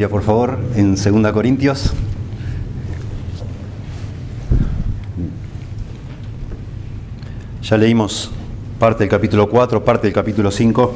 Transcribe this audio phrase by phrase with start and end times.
[0.00, 1.92] Biblia, por favor, en 2 Corintios.
[7.62, 8.30] Ya leímos
[8.78, 10.94] parte del capítulo 4, parte del capítulo 5,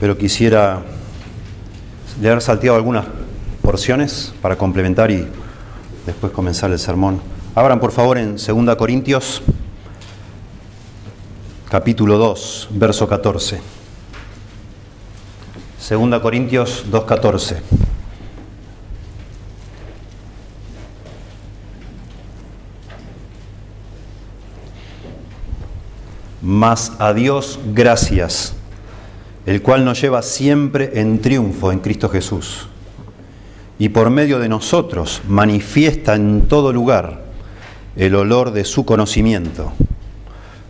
[0.00, 0.80] pero quisiera
[2.18, 3.04] leer salteado algunas
[3.60, 5.28] porciones para complementar y
[6.06, 7.20] después comenzar el sermón.
[7.54, 9.42] Abran por favor en 2 Corintios,
[11.68, 13.60] capítulo 2, verso 14.
[15.90, 17.85] 2 Corintios 2.14.
[26.46, 28.54] Mas a Dios gracias,
[29.46, 32.68] el cual nos lleva siempre en triunfo en Cristo Jesús.
[33.80, 37.24] Y por medio de nosotros manifiesta en todo lugar
[37.96, 39.72] el olor de su conocimiento.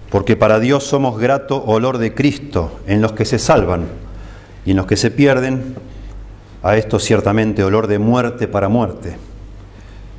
[0.08, 3.84] Porque para Dios somos grato olor de Cristo en los que se salvan
[4.64, 5.74] y en los que se pierden,
[6.62, 9.18] a esto ciertamente olor de muerte para muerte,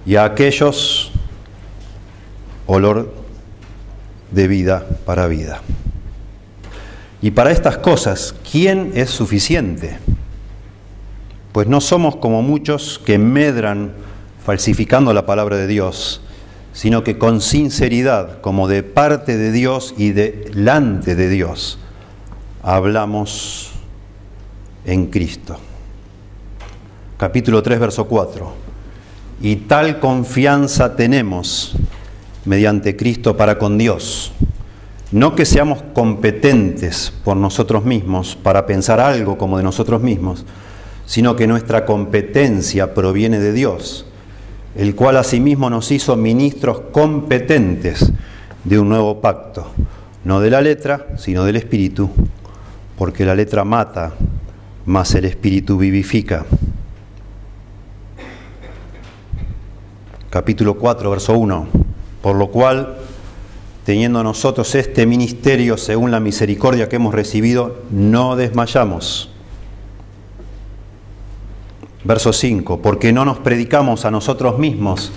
[0.06, 1.12] y a aquellos
[2.68, 3.12] olor
[4.32, 5.62] de vida para vida.
[7.22, 9.98] Y para estas cosas, ¿quién es suficiente?
[11.52, 13.94] Pues no somos como muchos que medran
[14.46, 16.22] falsificando la palabra de Dios,
[16.74, 21.80] sino que con sinceridad, como de parte de Dios y delante de Dios,
[22.62, 23.72] hablamos
[24.86, 25.58] en Cristo.
[27.18, 28.54] Capítulo 3, verso 4.
[29.42, 31.76] Y tal confianza tenemos
[32.48, 34.32] mediante Cristo para con Dios.
[35.12, 40.46] No que seamos competentes por nosotros mismos para pensar algo como de nosotros mismos,
[41.06, 44.06] sino que nuestra competencia proviene de Dios,
[44.76, 48.12] el cual asimismo nos hizo ministros competentes
[48.64, 49.68] de un nuevo pacto,
[50.24, 52.10] no de la letra, sino del Espíritu,
[52.98, 54.14] porque la letra mata,
[54.86, 56.46] mas el Espíritu vivifica.
[60.30, 61.68] Capítulo 4, verso 1.
[62.28, 62.98] Por lo cual,
[63.86, 69.30] teniendo nosotros este ministerio según la misericordia que hemos recibido, no desmayamos.
[72.04, 72.82] Verso 5.
[72.82, 75.14] Porque no nos predicamos a nosotros mismos,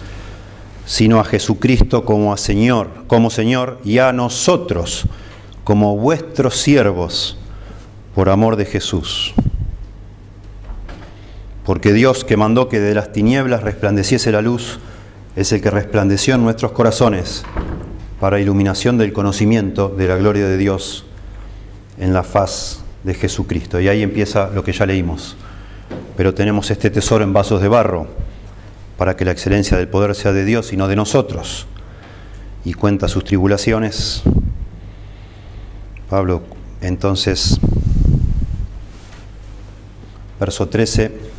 [0.87, 5.07] sino a Jesucristo como a Señor, como Señor, y a nosotros
[5.65, 7.37] como vuestros siervos,
[8.15, 9.35] por amor de Jesús.
[11.65, 14.79] Porque Dios que mandó que de las tinieblas resplandeciese la luz,
[15.37, 17.45] es el que resplandeció en nuestros corazones
[18.19, 21.05] para iluminación del conocimiento de la gloria de Dios
[21.99, 23.81] en la faz de Jesucristo.
[23.81, 25.37] Y ahí empieza lo que ya leímos.
[26.17, 28.09] Pero tenemos este tesoro en vasos de barro
[28.99, 31.67] para que la excelencia del poder sea de Dios y no de nosotros.
[32.65, 34.23] Y cuenta sus tribulaciones.
[36.11, 36.43] Pablo,
[36.83, 37.59] entonces,
[40.39, 41.31] verso 13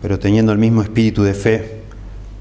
[0.00, 1.80] pero teniendo el mismo espíritu de fe,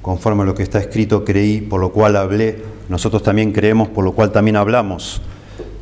[0.02, 4.06] conforme a lo que está escrito, creí, por lo cual hablé, nosotros también creemos, por
[4.06, 5.22] lo cual también hablamos,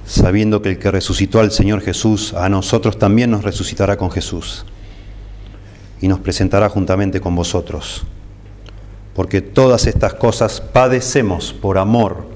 [0.05, 4.65] sabiendo que el que resucitó al Señor Jesús, a nosotros también nos resucitará con Jesús
[6.01, 8.03] y nos presentará juntamente con vosotros.
[9.13, 12.27] Porque todas estas cosas padecemos por amor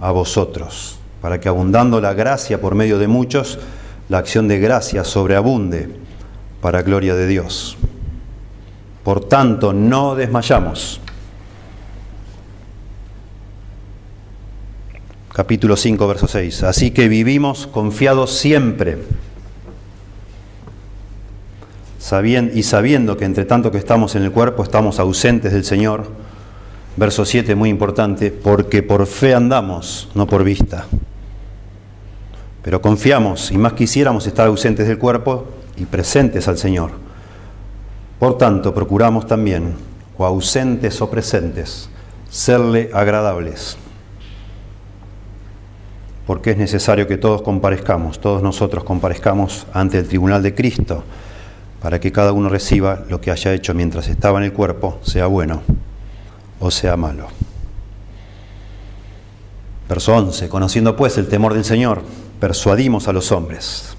[0.00, 3.58] a vosotros, para que abundando la gracia por medio de muchos,
[4.08, 5.88] la acción de gracia sobreabunde
[6.60, 7.76] para gloria de Dios.
[9.06, 11.00] Por tanto, no desmayamos.
[15.32, 16.64] Capítulo 5, verso 6.
[16.64, 18.98] Así que vivimos confiados siempre,
[22.52, 26.08] y sabiendo que entre tanto que estamos en el cuerpo estamos ausentes del Señor.
[26.96, 30.84] Verso 7, muy importante, porque por fe andamos, no por vista.
[32.60, 35.46] Pero confiamos y más quisiéramos estar ausentes del cuerpo
[35.76, 37.05] y presentes al Señor.
[38.18, 39.74] Por tanto, procuramos también,
[40.16, 41.88] o ausentes o presentes,
[42.30, 43.76] serle agradables,
[46.26, 51.04] porque es necesario que todos comparezcamos, todos nosotros comparezcamos ante el tribunal de Cristo,
[51.80, 55.26] para que cada uno reciba lo que haya hecho mientras estaba en el cuerpo, sea
[55.26, 55.62] bueno
[56.60, 57.28] o sea malo.
[59.88, 60.48] Verso 11.
[60.48, 62.02] Conociendo pues el temor del Señor,
[62.40, 63.95] persuadimos a los hombres.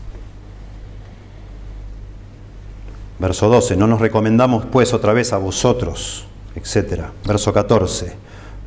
[3.19, 6.25] Verso 12, no nos recomendamos pues otra vez a vosotros,
[6.55, 7.05] etc.
[7.25, 8.13] Verso 14,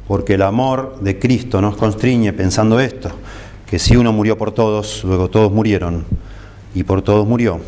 [0.09, 3.11] porque el amor de Cristo nos constriñe pensando esto,
[3.69, 6.05] que si uno murió por todos, luego todos murieron,
[6.75, 7.61] y por todos murió,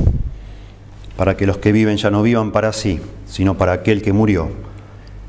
[1.16, 4.48] para que los que viven ya no vivan para sí, sino para aquel que murió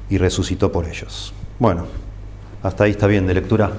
[0.10, 1.34] y resucitó por ellos.
[1.60, 1.86] Bueno,
[2.64, 3.72] hasta ahí está bien de lectura.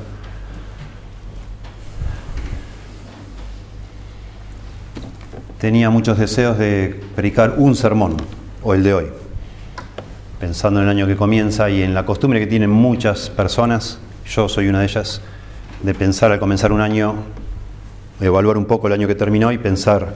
[5.59, 8.17] Tenía muchos deseos de predicar un sermón,
[8.63, 9.07] o el de hoy,
[10.41, 14.49] pensando en el año que comienza y en la costumbre que tienen muchas personas, yo
[14.49, 15.21] soy una de ellas,
[15.83, 17.15] de pensar al comenzar un año,
[18.21, 20.15] evaluar un poco el año que terminó y pensar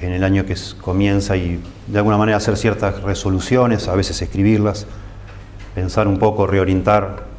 [0.00, 4.86] en el año que comienza y de alguna manera hacer ciertas resoluciones, a veces escribirlas,
[5.74, 7.31] pensar un poco, reorientar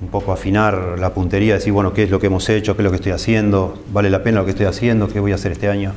[0.00, 2.84] un poco afinar la puntería, decir, bueno, qué es lo que hemos hecho, qué es
[2.84, 5.52] lo que estoy haciendo, vale la pena lo que estoy haciendo, qué voy a hacer
[5.52, 5.92] este año,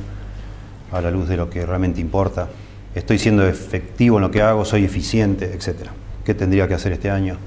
[0.92, 2.48] a la luz de lo que realmente importa.
[2.94, 5.88] Estoy siendo efectivo en lo que hago, soy eficiente, etc.
[6.24, 7.38] ¿Qué tendría que hacer este año?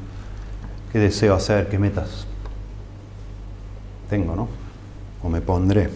[0.92, 1.68] ¿Qué deseo hacer?
[1.68, 2.26] ¿Qué metas
[4.10, 4.48] tengo, no?
[5.24, 5.90] O me pondré.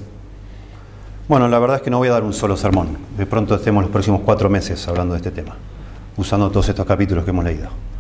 [1.28, 2.98] Bueno, la verdad es que no voy a dar un solo sermón.
[3.18, 5.56] De pronto estemos los próximos cuatro meses hablando de este tema,
[6.18, 7.91] usando todos estos capítulos que hemos leído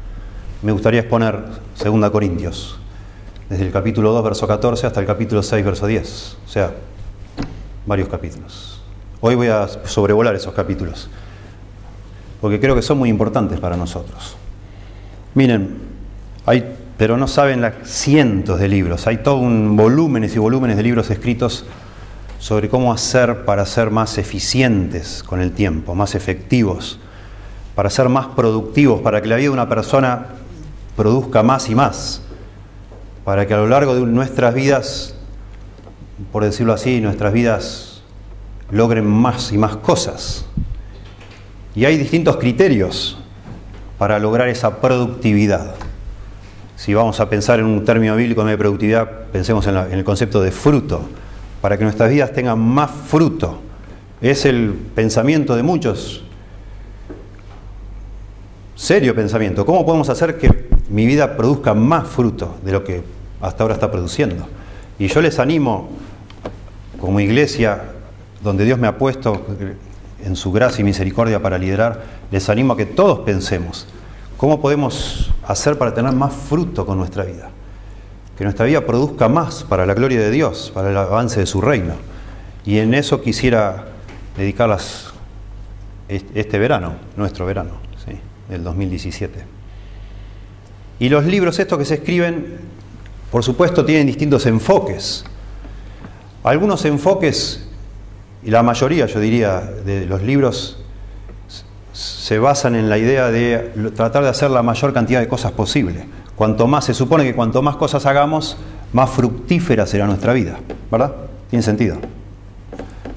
[0.62, 1.40] me gustaría exponer
[1.84, 2.78] 2 Corintios,
[3.50, 6.72] desde el capítulo 2, verso 14 hasta el capítulo 6, verso 10, o sea,
[7.86, 8.82] varios capítulos.
[9.22, 11.10] Hoy voy a sobrevolar esos capítulos,
[12.40, 14.36] porque creo que son muy importantes para nosotros.
[15.34, 15.78] Miren,
[16.46, 20.84] hay, pero no saben las cientos de libros, hay todo un volúmenes y volúmenes de
[20.84, 21.66] libros escritos
[22.40, 27.00] sobre cómo hacer para ser más eficientes con el tiempo, más efectivos,
[27.76, 30.41] para ser más productivos, para que la vida de una persona
[31.02, 32.22] produzca más y más,
[33.26, 35.16] para que a lo largo de nuestras vidas,
[36.32, 38.04] por decirlo así, nuestras vidas
[38.70, 40.46] logren más y más cosas.
[41.74, 43.18] Y hay distintos criterios
[43.98, 45.74] para lograr esa productividad.
[46.76, 50.40] Si vamos a pensar en un término bíblico de productividad, pensemos en, en el concepto
[50.40, 51.02] de fruto,
[51.62, 53.60] para que nuestras vidas tengan más fruto.
[54.22, 56.22] Es el pensamiento de muchos,
[58.76, 59.66] serio pensamiento.
[59.66, 63.04] ¿Cómo podemos hacer que mi vida produzca más fruto de lo que
[63.40, 64.46] hasta ahora está produciendo.
[65.00, 65.90] Y yo les animo,
[67.00, 67.82] como iglesia,
[68.44, 69.46] donde Dios me ha puesto
[70.24, 73.88] en su gracia y misericordia para liderar, les animo a que todos pensemos
[74.36, 77.50] cómo podemos hacer para tener más fruto con nuestra vida.
[78.38, 81.62] Que nuestra vida produzca más para la gloria de Dios, para el avance de su
[81.62, 81.94] reino.
[82.66, 83.86] Y en eso quisiera
[84.36, 85.14] dedicarlas
[86.10, 87.74] este verano, nuestro verano,
[88.06, 88.20] ¿sí?
[88.50, 89.61] del 2017.
[91.02, 92.60] Y los libros estos que se escriben,
[93.32, 95.26] por supuesto, tienen distintos enfoques.
[96.44, 97.66] Algunos enfoques,
[98.44, 100.78] y la mayoría, yo diría, de los libros
[101.92, 106.06] se basan en la idea de tratar de hacer la mayor cantidad de cosas posible.
[106.36, 108.56] Cuanto más, se supone que cuanto más cosas hagamos,
[108.94, 110.60] más fructífera será nuestra vida,
[110.92, 111.16] ¿verdad?
[111.50, 111.98] Tiene sentido.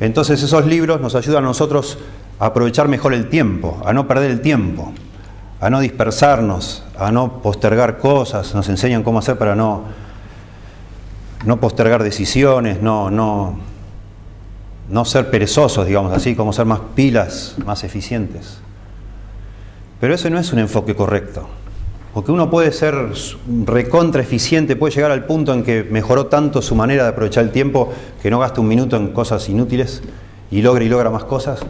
[0.00, 1.98] Entonces esos libros nos ayudan a nosotros
[2.38, 4.94] a aprovechar mejor el tiempo, a no perder el tiempo
[5.64, 9.84] a no dispersarnos, a no postergar cosas, nos enseñan cómo hacer para no,
[11.46, 13.56] no postergar decisiones, no, no,
[14.90, 18.58] no ser perezosos, digamos así, cómo ser más pilas, más eficientes.
[20.00, 21.48] Pero ese no es un enfoque correcto,
[22.12, 22.94] porque uno puede ser
[23.64, 27.52] recontra eficiente, puede llegar al punto en que mejoró tanto su manera de aprovechar el
[27.52, 27.90] tiempo
[28.22, 30.02] que no gasta un minuto en cosas inútiles
[30.50, 31.60] y logra y logra más cosas,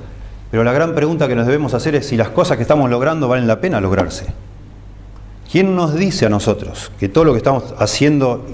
[0.55, 3.27] pero la gran pregunta que nos debemos hacer es si las cosas que estamos logrando
[3.27, 4.27] valen la pena lograrse.
[5.51, 8.47] ¿Quién nos dice a nosotros que todo lo que estamos haciendo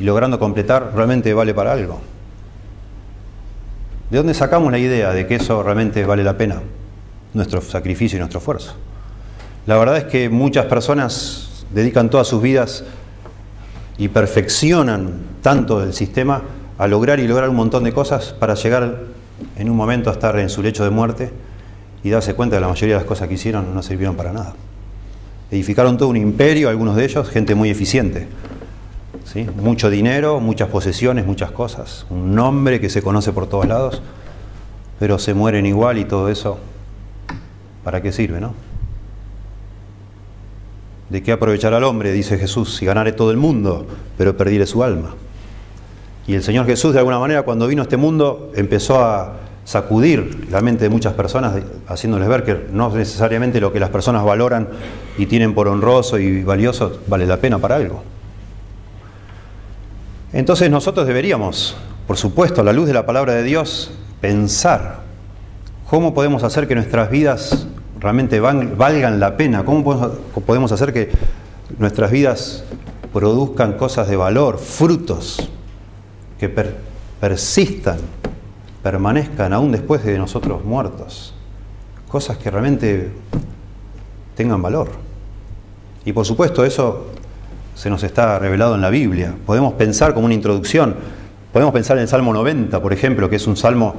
[0.00, 2.00] y logrando completar realmente vale para algo?
[4.10, 6.60] ¿De dónde sacamos la idea de que eso realmente vale la pena?
[7.34, 8.74] Nuestro sacrificio y nuestro esfuerzo.
[9.66, 12.82] La verdad es que muchas personas dedican todas sus vidas
[13.96, 16.42] y perfeccionan tanto el sistema
[16.78, 19.21] a lograr y lograr un montón de cosas para llegar
[19.56, 21.30] en un momento a estar en su lecho de muerte
[22.04, 24.32] y darse cuenta de que la mayoría de las cosas que hicieron no sirvieron para
[24.32, 24.54] nada.
[25.50, 28.26] Edificaron todo un imperio, algunos de ellos, gente muy eficiente.
[29.24, 29.46] ¿sí?
[29.56, 32.06] Mucho dinero, muchas posesiones, muchas cosas.
[32.10, 34.02] Un nombre que se conoce por todos lados,
[34.98, 36.58] pero se mueren igual y todo eso,
[37.84, 38.54] ¿para qué sirve, no?
[41.10, 44.82] ¿De qué aprovechar al hombre, dice Jesús, si ganare todo el mundo, pero perdiré su
[44.82, 45.14] alma?
[46.26, 50.48] Y el Señor Jesús, de alguna manera, cuando vino a este mundo, empezó a sacudir
[50.50, 51.54] la mente de muchas personas,
[51.86, 54.68] haciéndoles ver que no necesariamente lo que las personas valoran
[55.18, 58.02] y tienen por honroso y valioso vale la pena para algo.
[60.32, 61.76] Entonces nosotros deberíamos,
[62.06, 65.00] por supuesto, a la luz de la palabra de Dios, pensar
[65.88, 67.66] cómo podemos hacer que nuestras vidas
[68.00, 69.84] realmente valgan la pena, cómo
[70.46, 71.10] podemos hacer que
[71.78, 72.64] nuestras vidas
[73.12, 75.50] produzcan cosas de valor, frutos
[76.42, 76.48] que
[77.20, 77.98] persistan,
[78.82, 81.32] permanezcan aún después de nosotros muertos.
[82.08, 83.12] Cosas que realmente
[84.34, 84.88] tengan valor.
[86.04, 87.12] Y por supuesto eso
[87.76, 89.36] se nos está revelado en la Biblia.
[89.46, 90.96] Podemos pensar como una introducción,
[91.52, 93.94] podemos pensar en el Salmo 90, por ejemplo, que es un salmo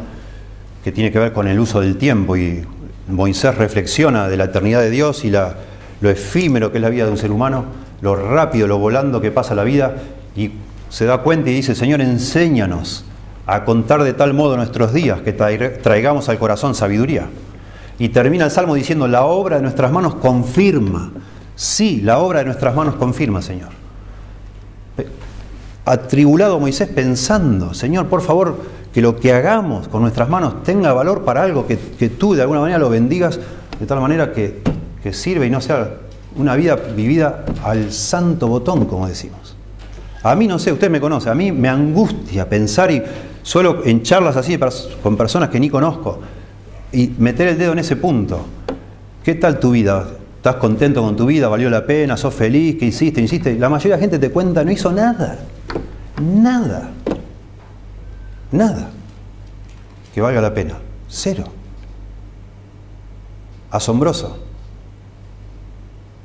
[0.84, 2.66] que tiene que ver con el uso del tiempo y
[3.08, 5.56] Moisés reflexiona de la eternidad de Dios y la,
[6.02, 7.64] lo efímero que es la vida de un ser humano,
[8.02, 9.96] lo rápido, lo volando que pasa la vida
[10.36, 10.52] y
[10.94, 13.04] se da cuenta y dice, Señor, enséñanos
[13.48, 17.30] a contar de tal modo nuestros días que traigamos al corazón sabiduría.
[17.98, 21.12] Y termina el Salmo diciendo, la obra de nuestras manos confirma.
[21.56, 23.70] Sí, la obra de nuestras manos confirma, Señor.
[25.84, 28.60] Atribulado Moisés pensando, Señor, por favor,
[28.94, 31.76] que lo que hagamos con nuestras manos tenga valor para algo, que,
[32.10, 33.40] tú de alguna manera lo bendigas
[33.80, 34.62] de tal manera que,
[35.02, 35.90] que sirva y no sea
[36.36, 39.53] una vida vivida al santo botón, como decimos.
[40.24, 43.04] A mí no sé, usted me conoce, a mí me angustia pensar y
[43.42, 44.58] solo en charlas así
[45.02, 46.20] con personas que ni conozco
[46.94, 48.46] y meter el dedo en ese punto.
[49.24, 50.08] ¿Qué tal tu vida?
[50.38, 51.48] ¿Estás contento con tu vida?
[51.48, 52.16] ¿Valió la pena?
[52.16, 52.78] ¿Sos feliz?
[52.78, 53.22] ¿Qué hiciste?
[53.22, 53.58] ¿Hiciste?
[53.58, 55.40] La mayoría de la gente te cuenta, no hizo nada.
[56.22, 56.92] Nada.
[58.52, 58.90] Nada.
[60.14, 60.76] Que valga la pena.
[61.08, 61.46] Cero.
[63.72, 64.38] Asombroso.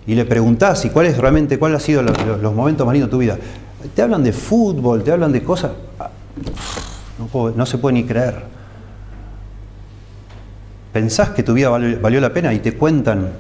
[0.07, 3.11] Y le preguntás, ¿y cuál es realmente, cuál ha sido los, momentos más lindos de
[3.11, 3.39] tu vida?
[3.95, 5.73] Te hablan de fútbol, te hablan de cosas.
[7.57, 8.43] No, se puede ni creer.
[10.93, 13.33] Pensás que tu vida valió, la pena y te cuentan.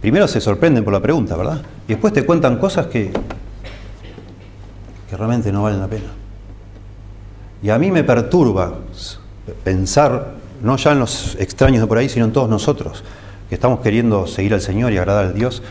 [0.00, 1.62] Primero se sorprenden por la pregunta, ¿verdad?
[1.86, 3.12] Y después te cuentan cosas que,
[5.08, 6.10] que realmente no valen la pena.
[7.62, 8.74] Y a mí me perturba
[9.62, 13.04] pensar, no ya en los extraños de por ahí, sino en todos nosotros,
[13.48, 15.62] que estamos queriendo seguir al Señor y agradar a Dios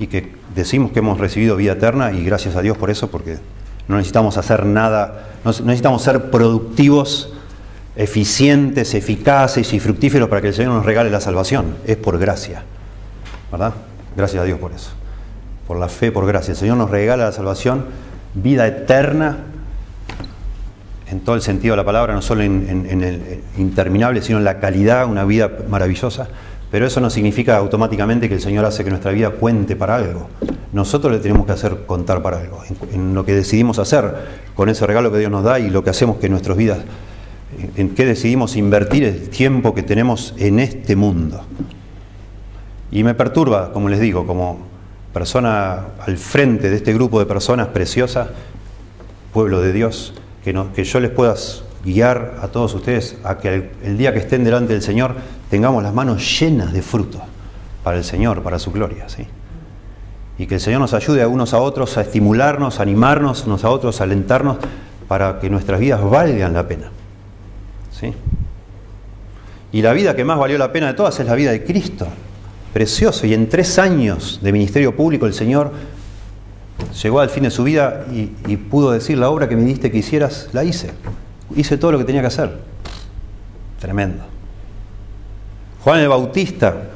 [0.00, 3.38] y que decimos que hemos recibido vida eterna y gracias a Dios por eso, porque
[3.86, 7.34] no necesitamos hacer nada, no necesitamos ser productivos,
[7.96, 11.76] eficientes, eficaces y fructíferos para que el Señor nos regale la salvación.
[11.86, 12.62] Es por gracia,
[13.52, 13.74] ¿verdad?
[14.16, 14.90] Gracias a Dios por eso.
[15.68, 16.52] Por la fe, por gracia.
[16.52, 17.84] El Señor nos regala la salvación,
[18.32, 19.36] vida eterna,
[21.10, 24.44] en todo el sentido de la palabra, no solo en, en el interminable, sino en
[24.44, 26.28] la calidad, una vida maravillosa.
[26.70, 30.28] Pero eso no significa automáticamente que el Señor hace que nuestra vida cuente para algo.
[30.72, 32.62] Nosotros le tenemos que hacer contar para algo.
[32.92, 34.14] En, lo que decidimos hacer
[34.54, 36.78] con ese regalo que Dios nos da y lo que hacemos que nuestras vidas,
[37.76, 41.42] en qué decidimos invertir el tiempo que tenemos en este mundo.
[42.92, 44.58] Y me perturba, como les digo, como
[45.12, 48.28] persona al frente de este grupo de personas preciosas,
[49.32, 51.34] pueblo de Dios, que, que yo les pueda
[51.84, 55.14] guiar a todos ustedes a que el, día que estén delante del Señor
[55.50, 57.20] tengamos las manos llenas de fruto
[57.84, 59.08] para el Señor, para su gloria.
[59.08, 59.26] ¿sí?
[60.38, 63.64] Y que el Señor nos ayude a unos a otros a estimularnos, a animarnos unos
[63.64, 64.58] a otros, a alentarnos
[65.08, 66.90] para que nuestras vidas valgan la pena.
[67.90, 68.14] ¿sí?
[69.72, 72.06] Y la vida que más valió la pena de todas es la vida de Cristo.
[72.72, 73.26] Precioso.
[73.26, 75.72] Y en tres años de ministerio público el Señor
[77.02, 79.90] llegó al fin de su vida y, y pudo decir, la obra que me diste
[79.90, 80.92] que hicieras, la hice
[81.56, 82.58] hice todo lo que tenía que hacer.
[83.80, 84.24] Tremendo.
[85.82, 86.90] Juan el Bautista,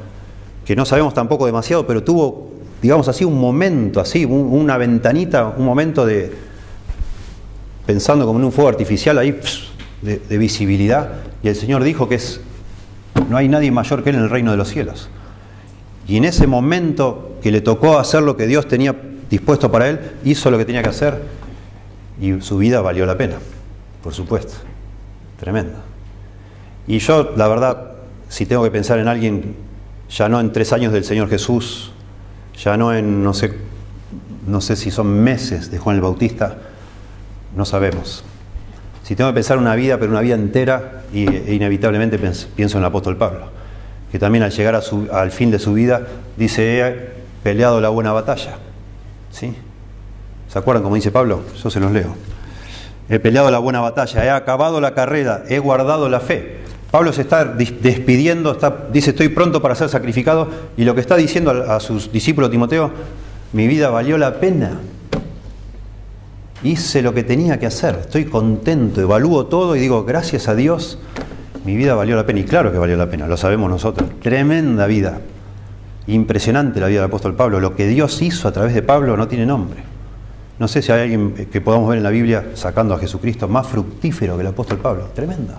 [0.63, 2.51] que no sabemos tampoco demasiado, pero tuvo,
[2.81, 6.33] digamos así, un momento, así, una ventanita, un momento de,
[7.85, 9.39] pensando como en un fuego artificial ahí,
[10.01, 11.09] de, de visibilidad,
[11.41, 12.41] y el Señor dijo que es,
[13.29, 15.09] no hay nadie mayor que Él en el reino de los cielos.
[16.07, 18.95] Y en ese momento que le tocó hacer lo que Dios tenía
[19.29, 21.23] dispuesto para Él, hizo lo que tenía que hacer
[22.21, 23.37] y su vida valió la pena
[24.05, 24.53] por supuesto.
[25.39, 25.73] Tremendo.
[26.85, 27.94] Y yo, la verdad,
[28.29, 29.55] si tengo que pensar en alguien,
[30.09, 31.91] ya no en tres años del Señor Jesús,
[32.57, 33.53] ya no en, no sé,
[34.47, 36.57] no sé si son meses de Juan el Bautista,
[37.55, 38.23] no sabemos.
[39.03, 42.83] Si tengo que pensar una vida, pero una vida entera, y, e inevitablemente pienso en
[42.83, 43.47] el apóstol Pablo,
[44.11, 47.09] que también al llegar al fin de su vida dice, he
[47.43, 48.57] peleado la buena batalla.
[49.31, 49.53] ¿Sí?
[50.47, 51.43] ¿Se acuerdan cómo dice Pablo?
[51.61, 52.15] Yo se los leo.
[53.09, 56.64] He peleado la buena batalla, he acabado la carrera, he guardado la fe.
[56.91, 58.57] Pablo se está despidiendo,
[58.91, 62.49] dice estoy pronto para ser sacrificado y lo que está diciendo a, a sus discípulos
[62.51, 62.91] Timoteo,
[63.53, 64.79] mi vida valió la pena.
[66.63, 70.99] Hice lo que tenía que hacer, estoy contento, evalúo todo y digo, gracias a Dios,
[71.65, 72.39] mi vida valió la pena.
[72.39, 74.09] Y claro que valió la pena, lo sabemos nosotros.
[74.21, 75.19] Tremenda vida.
[76.07, 77.59] Impresionante la vida del apóstol Pablo.
[77.59, 79.81] Lo que Dios hizo a través de Pablo no tiene nombre.
[80.59, 83.67] No sé si hay alguien que podamos ver en la Biblia sacando a Jesucristo más
[83.67, 85.09] fructífero que el apóstol Pablo.
[85.13, 85.57] Tremenda.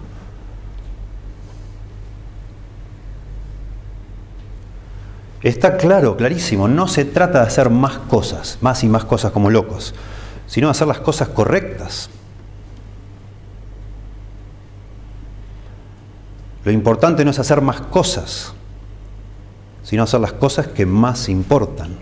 [5.47, 9.49] Está claro, clarísimo, no se trata de hacer más cosas, más y más cosas como
[9.49, 9.95] locos,
[10.49, 12.11] sino de hacer las cosas correctas.
[16.65, 18.55] Lo importante no es hacer más cosas,
[19.85, 21.97] sino hacer las cosas que más importan.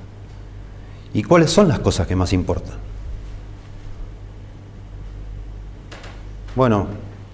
[1.12, 2.78] ¿Y cuáles son las cosas que más importan?
[6.56, 6.86] Bueno,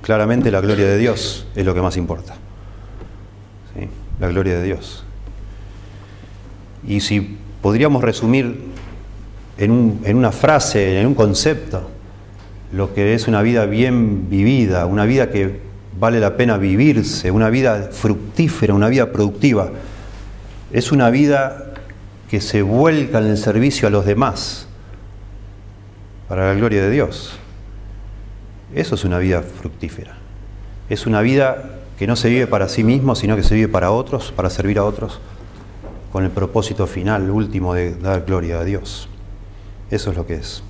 [0.02, 2.35] claramente la gloria de Dios es lo que más importa.
[4.19, 5.05] La gloria de Dios.
[6.87, 8.60] Y si podríamos resumir
[9.58, 11.90] en, en una frase, en un concepto,
[12.72, 15.60] lo que es una vida bien vivida, una vida que
[15.99, 19.70] vale la pena vivirse, una vida fructífera, una vida productiva,
[20.72, 21.75] es una vida
[22.30, 24.68] que se vuelca en el servicio a los demás
[26.28, 27.32] para la gloria de Dios.
[28.72, 30.16] Eso es una vida fructífera.
[30.88, 33.90] Es una vida que no se vive para sí mismo, sino que se vive para
[33.90, 35.20] otros, para servir a otros,
[36.12, 39.09] con el propósito final, último, de dar gloria a Dios.
[39.90, 40.62] Eso es lo que es.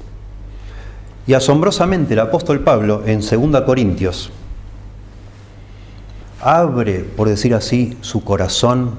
[1.27, 4.31] Y asombrosamente el apóstol Pablo en 2 Corintios
[6.41, 8.93] abre, por decir así, su corazón,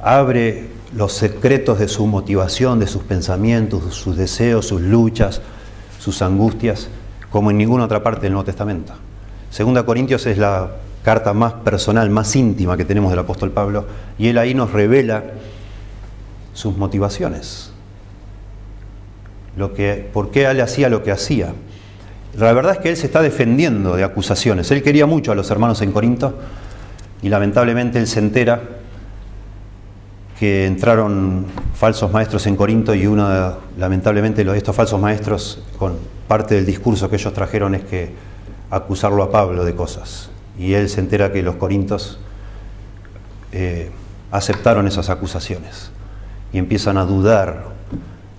[0.00, 5.40] abre los secretos de su motivación, de sus pensamientos, sus deseos, sus luchas,
[5.98, 6.88] sus angustias,
[7.30, 8.94] como en ninguna otra parte del Nuevo Testamento.
[9.50, 10.70] Segunda Corintios es la
[11.02, 13.86] carta más personal, más íntima que tenemos del apóstol Pablo,
[14.18, 15.24] y él ahí nos revela
[16.58, 17.70] sus motivaciones,
[19.56, 21.52] lo que, por qué él hacía lo que hacía.
[22.36, 24.68] La verdad es que él se está defendiendo de acusaciones.
[24.72, 26.36] Él quería mucho a los hermanos en Corinto
[27.22, 28.60] y lamentablemente él se entera
[30.36, 35.96] que entraron falsos maestros en Corinto y uno, lamentablemente, de estos falsos maestros, con
[36.26, 38.10] parte del discurso que ellos trajeron es que
[38.68, 40.30] acusarlo a Pablo de cosas.
[40.58, 42.18] Y él se entera que los corintos
[43.52, 43.92] eh,
[44.32, 45.92] aceptaron esas acusaciones
[46.52, 47.66] y empiezan a dudar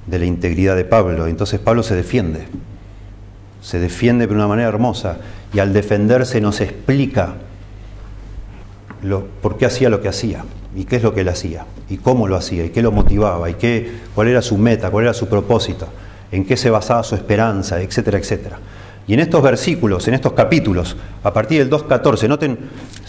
[0.08, 1.28] de la integridad de Pablo.
[1.28, 2.48] Entonces Pablo se defiende,
[3.62, 5.18] se defiende de una manera hermosa
[5.54, 7.36] y al defenderse nos explica
[9.04, 10.44] lo, por qué hacía lo que hacía
[10.76, 13.50] y qué es lo que él hacía y cómo lo hacía y qué lo motivaba
[13.50, 15.88] y qué, cuál era su meta, cuál era su propósito,
[16.32, 18.60] en qué se basaba su esperanza, etcétera, etcétera.
[19.08, 22.60] Y en estos versículos, en estos capítulos, a partir del 2.14, noten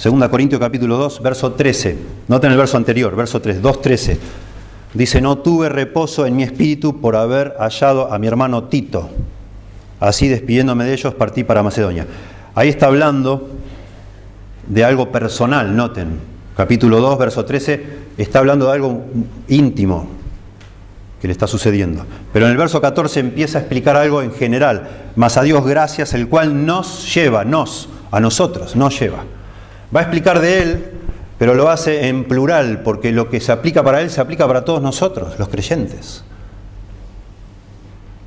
[0.02, 4.18] 2 Corintios capítulo 2, verso 13, noten el verso anterior, verso 3, 2.13,
[4.94, 9.10] dice, no tuve reposo en mi espíritu por haber hallado a mi hermano Tito.
[10.00, 12.06] Así despidiéndome de ellos partí para Macedonia.
[12.54, 13.50] Ahí está hablando
[14.66, 16.18] de algo personal, noten,
[16.56, 17.84] capítulo 2, verso 13,
[18.16, 19.04] está hablando de algo
[19.48, 20.08] íntimo
[21.20, 22.04] que le está sucediendo.
[22.32, 26.14] Pero en el verso 14 empieza a explicar algo en general, más a Dios gracias,
[26.14, 29.24] el cual nos lleva, nos, a nosotros, nos lleva.
[29.94, 30.90] Va a explicar de Él,
[31.40, 34.62] pero lo hace en plural, porque lo que se aplica para Él se aplica para
[34.62, 36.22] todos nosotros, los creyentes.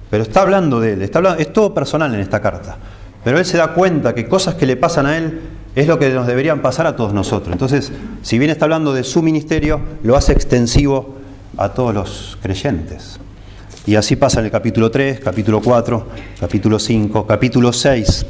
[0.10, 2.76] Pero está hablando de Él, está hablando, es todo personal en esta carta.
[3.24, 5.42] Pero Él se da cuenta que cosas que le pasan a Él
[5.76, 7.54] es lo que nos deberían pasar a todos nosotros.
[7.54, 7.92] Entonces,
[8.24, 11.18] si bien está hablando de su ministerio, lo hace extensivo
[11.58, 13.20] a todos los creyentes.
[13.86, 16.08] Y así pasa en el capítulo 3, capítulo 4,
[16.40, 18.26] capítulo 5, capítulo 6.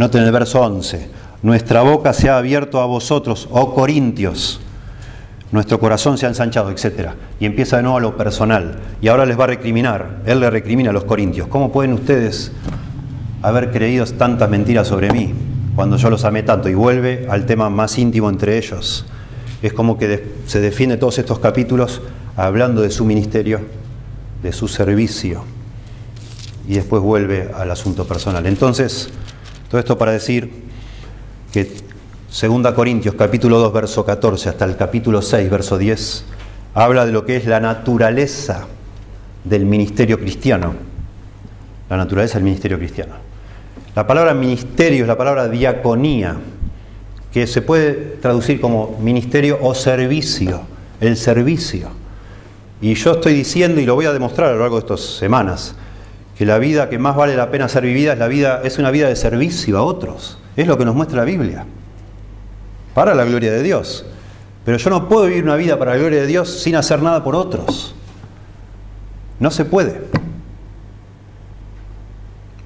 [0.00, 1.10] Noten el verso 11.
[1.42, 4.58] Nuestra boca se ha abierto a vosotros, oh Corintios.
[5.52, 7.10] Nuestro corazón se ha ensanchado, etc.
[7.38, 8.78] Y empieza de nuevo a lo personal.
[9.02, 10.22] Y ahora les va a recriminar.
[10.24, 11.48] Él le recrimina a los Corintios.
[11.48, 12.50] ¿Cómo pueden ustedes
[13.42, 15.34] haber creído tantas mentiras sobre mí
[15.76, 19.04] cuando yo los amé tanto y vuelve al tema más íntimo entre ellos.
[19.60, 22.00] Es como que se defiende todos estos capítulos
[22.38, 23.60] hablando de su ministerio,
[24.42, 25.44] de su servicio
[26.66, 28.46] y después vuelve al asunto personal.
[28.46, 29.10] Entonces,
[29.70, 30.50] todo esto para decir
[31.52, 36.24] que 2 Corintios capítulo 2 verso 14 hasta el capítulo 6 verso 10
[36.74, 38.66] habla de lo que es la naturaleza
[39.44, 40.74] del ministerio cristiano.
[41.88, 43.14] La naturaleza del ministerio cristiano.
[43.94, 46.36] La palabra ministerio es la palabra diaconía,
[47.32, 50.62] que se puede traducir como ministerio o servicio,
[51.00, 51.90] el servicio.
[52.80, 55.76] Y yo estoy diciendo, y lo voy a demostrar a lo largo de estas semanas,
[56.40, 58.90] que la vida que más vale la pena ser vivida es, la vida, es una
[58.90, 60.38] vida de servicio a otros.
[60.56, 61.66] Es lo que nos muestra la Biblia.
[62.94, 64.06] Para la gloria de Dios.
[64.64, 67.22] Pero yo no puedo vivir una vida para la gloria de Dios sin hacer nada
[67.22, 67.94] por otros.
[69.38, 70.00] No se puede.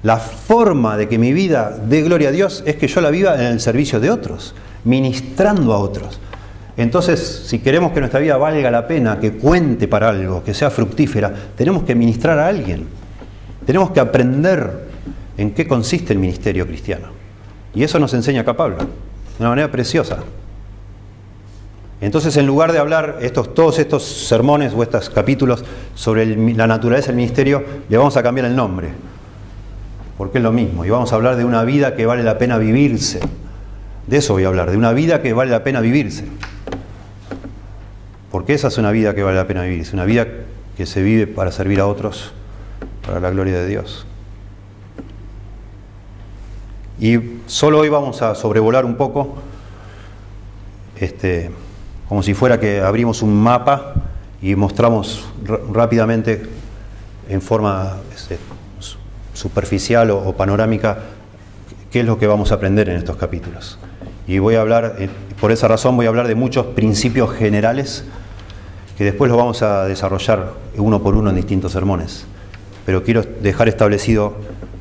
[0.03, 3.35] La forma de que mi vida dé gloria a Dios es que yo la viva
[3.35, 6.21] en el servicio de otros, ministrando a otros.
[6.77, 10.69] Entonces, si queremos que nuestra vida valga la pena, que cuente para algo, que sea
[10.69, 13.03] fructífera, tenemos que ministrar a alguien.
[13.65, 14.87] Tenemos que aprender
[15.37, 17.07] en qué consiste el ministerio cristiano.
[17.73, 18.85] Y eso nos enseña acá Pablo, de
[19.39, 20.19] una manera preciosa.
[22.01, 25.63] Entonces, en lugar de hablar estos, todos estos sermones o estos capítulos
[25.95, 28.89] sobre la naturaleza del ministerio, le vamos a cambiar el nombre
[30.17, 30.85] porque es lo mismo.
[30.85, 33.19] Y vamos a hablar de una vida que vale la pena vivirse.
[34.07, 36.25] De eso voy a hablar, de una vida que vale la pena vivirse.
[38.31, 40.27] Porque esa es una vida que vale la pena vivirse, una vida
[40.77, 42.33] que se vive para servir a otros,
[43.05, 44.05] para la gloria de Dios.
[46.99, 49.35] Y solo hoy vamos a sobrevolar un poco,
[50.97, 51.51] este,
[52.07, 53.93] como si fuera que abrimos un mapa
[54.41, 55.25] y mostramos
[55.71, 56.43] rápidamente
[57.27, 58.37] en forma este,
[59.33, 60.99] superficial o, panorámica
[61.91, 63.77] qué es lo que vamos a aprender en estos capítulos.
[64.27, 68.05] Y voy a hablar, eh, por esa razón voy a hablar de muchos principios generales
[68.97, 72.25] que después los vamos a desarrollar uno por uno en distintos sermones.
[72.85, 74.35] Pero quiero dejar establecido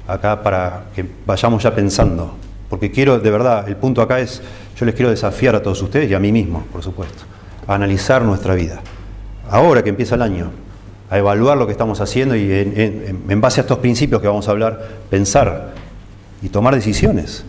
[0.07, 2.35] acá para que vayamos ya pensando,
[2.69, 4.43] porque quiero, de verdad, el punto acá es,
[4.77, 7.25] yo les quiero desafiar a todos ustedes y a mí mismo, por supuesto,
[7.67, 8.81] a analizar nuestra vida.
[9.49, 10.51] Ahora que empieza el año,
[11.11, 14.51] a evaluar lo que estamos haciendo y en, base a estos principios que vamos a
[14.51, 15.75] hablar, pensar
[16.43, 17.45] y tomar decisiones.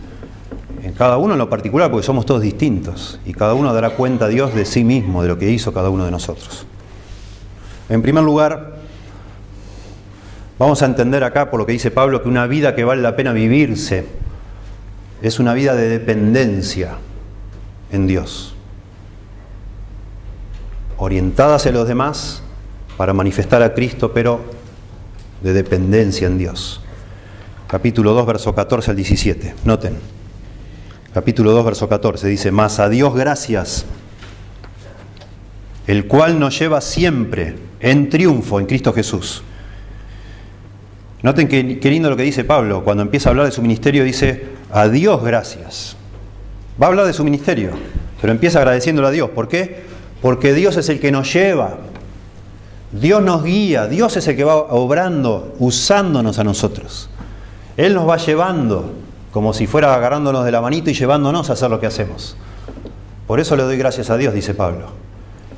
[0.82, 4.26] En cada uno en lo particular, porque somos todos distintos y cada uno dará cuenta
[4.26, 6.66] a Dios de sí mismo, de lo que hizo cada uno de nosotros.
[7.88, 8.75] En primer lugar,
[10.58, 13.16] vamos a entender acá, por lo que dice Pablo, que una vida que vale la
[13.16, 14.06] pena vivirse
[15.22, 16.98] es una vida de dependencia
[17.90, 18.54] en Dios,
[20.98, 22.42] orientada hacia los demás
[22.96, 24.40] para manifestar a Cristo, pero
[25.42, 26.80] de dependencia en Dios.
[27.66, 29.54] Capítulo 2, verso 14 al 17.
[29.64, 29.96] Noten.
[31.12, 33.86] Capítulo 2, verso 14 dice, Mas a Dios gracias,
[35.86, 39.42] el cual nos lleva siempre en triunfo en Cristo Jesús.
[41.22, 42.84] Noten qué, lindo lo que dice Pablo.
[42.84, 45.96] Cuando empieza a hablar de su ministerio dice, a Dios gracias.
[46.80, 47.70] Va a hablar de su ministerio,
[48.20, 49.30] pero empieza agradeciéndole a Dios.
[49.30, 49.84] ¿Por qué?
[50.20, 51.78] Porque Dios es el que nos lleva
[52.92, 57.10] Dios nos guía, Dios es el que va obrando, usándonos a nosotros.
[57.76, 58.92] Él nos va llevando,
[59.32, 62.36] como si fuera agarrándonos de la manito y llevándonos a hacer lo que hacemos.
[63.26, 64.86] Por eso le doy gracias a Dios, dice Pablo.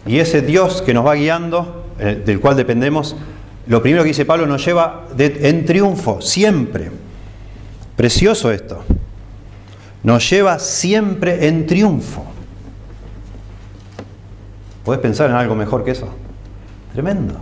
[0.06, 3.14] Y ese Dios que nos va guiando, eh, del cual dependemos,
[3.68, 6.90] lo primero que dice Pablo nos lleva en triunfo, siempre.
[7.96, 8.82] Precioso esto.
[10.02, 12.24] Nos lleva siempre en triunfo.
[14.84, 16.08] ¿Puedes pensar en algo mejor que eso?
[16.94, 17.34] Tremendo.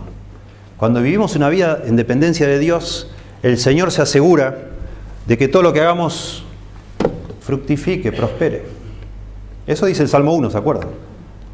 [0.75, 3.09] Cuando vivimos una vida en dependencia de Dios,
[3.41, 4.67] el Señor se asegura
[5.27, 6.43] de que todo lo que hagamos
[7.39, 8.65] fructifique, prospere.
[9.65, 10.89] Eso dice el Salmo 1, ¿se acuerdan?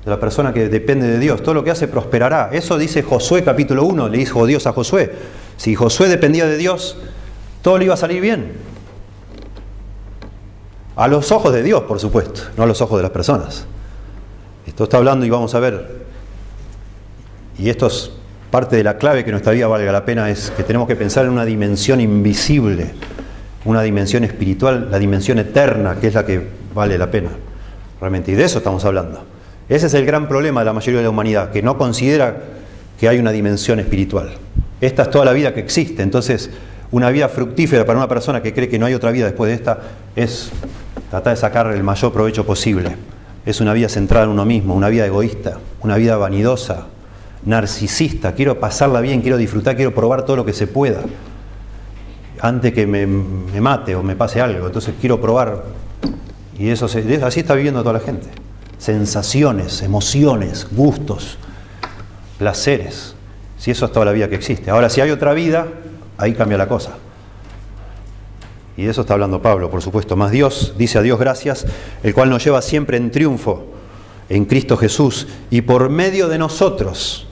[0.04, 1.42] De la persona que depende de Dios.
[1.42, 2.50] Todo lo que hace prosperará.
[2.52, 5.14] Eso dice Josué capítulo 1, le dijo Dios a Josué.
[5.58, 6.98] Si Josué dependía de Dios,
[7.62, 8.54] todo le iba a salir bien.
[10.96, 13.66] A los ojos de Dios, por supuesto, no a los ojos de las personas.
[14.68, 16.04] Esto está hablando y vamos a ver
[17.58, 18.12] y esto es
[18.52, 21.26] parte de la clave que nuestra vida valga la pena, es que tenemos que pensar
[21.26, 22.92] en una dimensión invisible,
[23.66, 26.42] una dimensión espiritual, la dimensión eterna, que es la que
[26.74, 27.30] vale la pena,
[28.00, 28.32] realmente.
[28.32, 29.24] Y de eso estamos hablando.
[29.70, 32.38] Ese es el gran problema de la mayoría de la humanidad, que no considera
[33.00, 34.34] que hay una dimensión espiritual.
[34.82, 36.50] Esta es toda la vida que existe, entonces
[36.92, 39.56] una vida fructífera para una persona que cree que no hay otra vida después de
[39.56, 39.80] esta
[40.16, 40.52] es
[41.10, 42.96] tratar de sacar el mayor provecho posible.
[43.46, 46.86] Es una vida centrada en uno mismo, una vida egoísta, una vida vanidosa,
[47.46, 51.02] narcisista, quiero pasarla bien, quiero disfrutar, quiero probar todo lo que se pueda,
[52.40, 55.64] antes que me, mate o me pase algo, entonces quiero probar,
[56.58, 58.28] y eso así está viviendo toda la gente,
[58.84, 61.38] sensaciones, emociones, gustos,
[62.38, 63.16] placeres,
[63.58, 64.70] si eso es toda la vida que existe.
[64.70, 65.68] Ahora, si hay otra vida,
[66.18, 66.98] ahí cambia la cosa.
[68.76, 70.18] Y de eso está hablando Pablo, por supuesto.
[70.18, 71.66] Más Dios, dice a Dios gracias,
[72.04, 73.68] el cual nos lleva siempre en triunfo
[74.28, 77.26] en Cristo Jesús y por medio de nosotros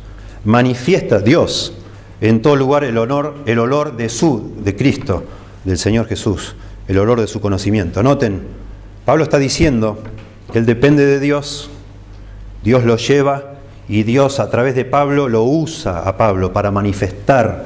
[0.46, 1.74] manifiesta Dios
[2.22, 5.26] en todo lugar el honor, el olor de su, de Cristo,
[5.66, 6.56] del Señor Jesús,
[6.88, 8.02] el olor de su conocimiento.
[8.04, 8.42] Noten,
[9.04, 10.02] Pablo está diciendo
[10.60, 11.70] él depende de Dios,
[12.64, 13.56] Dios lo lleva
[13.88, 17.66] y Dios a través de Pablo lo usa a Pablo para manifestar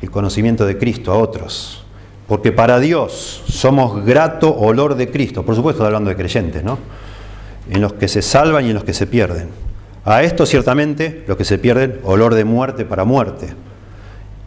[0.00, 1.84] el conocimiento de Cristo a otros.
[2.26, 5.44] Porque para Dios somos grato olor de Cristo.
[5.44, 6.78] Por supuesto, hablando de creyentes, ¿no?
[7.70, 9.48] En los que se salvan y en los que se pierden.
[10.04, 13.54] A esto ciertamente los que se pierden, olor de muerte para muerte.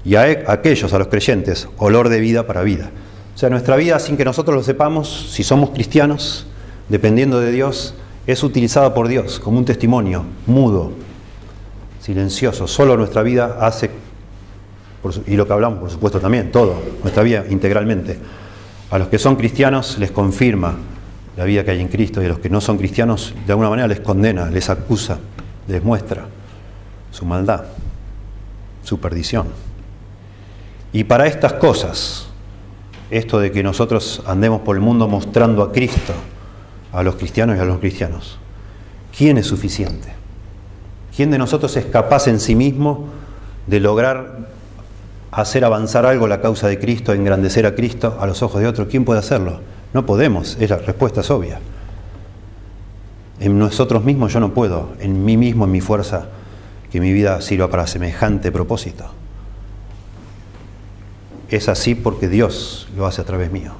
[0.03, 2.89] Y a e, aquellos, a los creyentes, olor de vida para vida.
[3.39, 6.45] O sea, nuestra vida, sin que nosotros lo sepamos, si somos cristianos,
[6.89, 7.93] dependiendo de Dios,
[8.27, 10.91] es utilizada por Dios como un testimonio mudo,
[12.01, 12.67] silencioso.
[12.67, 13.91] Solo nuestra vida hace,
[15.25, 18.19] y lo que hablamos, por supuesto, también, todo, nuestra vida integralmente.
[18.91, 20.75] A los que son cristianos les confirma
[21.37, 23.69] la vida que hay en Cristo y a los que no son cristianos, de alguna
[23.69, 25.17] manera les condena, les acusa
[25.69, 26.25] les muestra
[27.09, 27.63] su maldad,
[28.83, 29.47] su perdición.
[30.91, 32.28] Y para estas cosas,
[33.11, 36.13] esto de que nosotros andemos por el mundo mostrando a Cristo,
[36.91, 38.37] a los cristianos y a los cristianos,
[39.15, 40.09] ¿quién es suficiente?
[41.15, 43.07] ¿Quién de nosotros es capaz en sí mismo
[43.67, 44.49] de lograr
[45.31, 48.87] hacer avanzar algo la causa de Cristo, engrandecer a Cristo a los ojos de otros.
[48.89, 49.59] ¿Quién puede hacerlo?
[49.93, 51.59] No podemos, es la respuesta es obvia.
[53.39, 56.27] En nosotros mismos yo no puedo, en mí mismo, en mi fuerza,
[56.91, 59.05] que mi vida sirva para semejante propósito.
[61.49, 63.73] Es así porque Dios lo hace a través mío.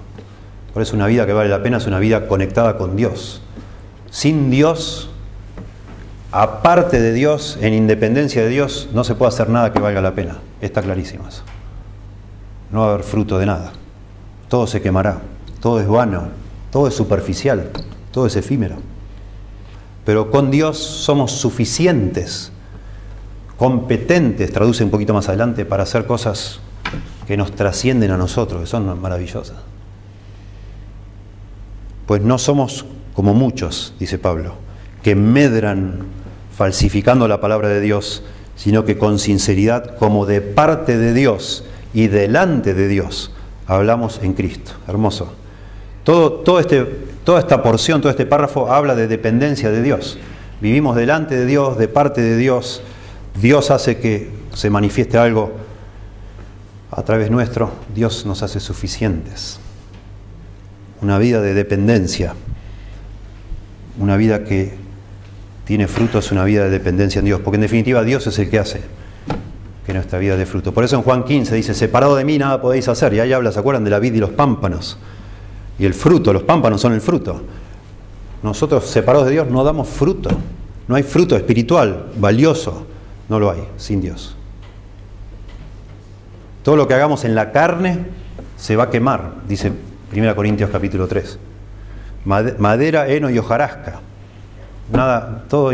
[0.74, 3.42] Por eso una vida que vale la pena es una vida conectada con Dios.
[4.10, 5.10] Sin Dios,
[6.32, 10.16] aparte de Dios, en independencia de Dios, no se puede hacer nada que valga la
[10.16, 10.38] pena.
[10.62, 11.44] Está clarísimo eso.
[12.72, 13.72] No va a haber fruto de nada.
[14.48, 15.20] Todo se quemará,
[15.62, 16.30] todo es vano,
[16.72, 17.70] todo es superficial,
[18.12, 18.78] todo es efímero.
[20.06, 22.52] Pero con Dios somos suficientes,
[23.58, 26.62] competentes, traduce un poquito más adelante, para hacer cosas
[27.30, 29.58] que nos trascienden a nosotros, que son maravillosas.
[32.08, 34.56] Pues no somos como muchos, dice Pablo,
[35.04, 36.08] que medran
[36.58, 38.24] falsificando la palabra de Dios,
[38.56, 43.32] sino que con sinceridad, como de parte de Dios y delante de Dios,
[43.68, 44.72] hablamos en Cristo.
[44.88, 45.32] Hermoso.
[46.04, 46.84] Todo, todo este,
[47.24, 50.18] toda esta porción, todo este párrafo habla de dependencia de Dios.
[50.62, 52.82] Vivimos delante de Dios, de parte de Dios.
[53.40, 55.69] Dios hace que se manifieste algo
[56.92, 57.72] a través nuestro.
[57.94, 59.60] Dios nos hace suficientes
[61.02, 62.34] una vida de dependencia,
[64.00, 64.74] una vida que
[65.66, 68.60] tiene frutos, una vida de dependencia en Dios, porque en definitiva Dios es el que
[68.60, 68.82] hace
[69.86, 70.74] que nuestra vida dé fruto.
[70.74, 73.52] Por eso en Juan 15 dice, separado de mí nada podéis hacer, y ahí habla,
[73.52, 74.98] ¿se acuerdan de la vid y los pámpanos?
[75.78, 77.42] Y el fruto, los pámpanos son el fruto.
[78.44, 80.30] Nosotros separados de Dios no damos fruto,
[80.88, 82.86] no hay fruto espiritual, valioso,
[83.30, 84.36] no lo hay, sin Dios.
[86.70, 88.06] Todo lo que hagamos en la carne
[88.56, 89.74] se va a quemar, dice
[90.16, 91.40] 1 Corintios capítulo 3.
[92.26, 94.02] Madera, heno y hojarasca.
[94.94, 95.74] Nada, todo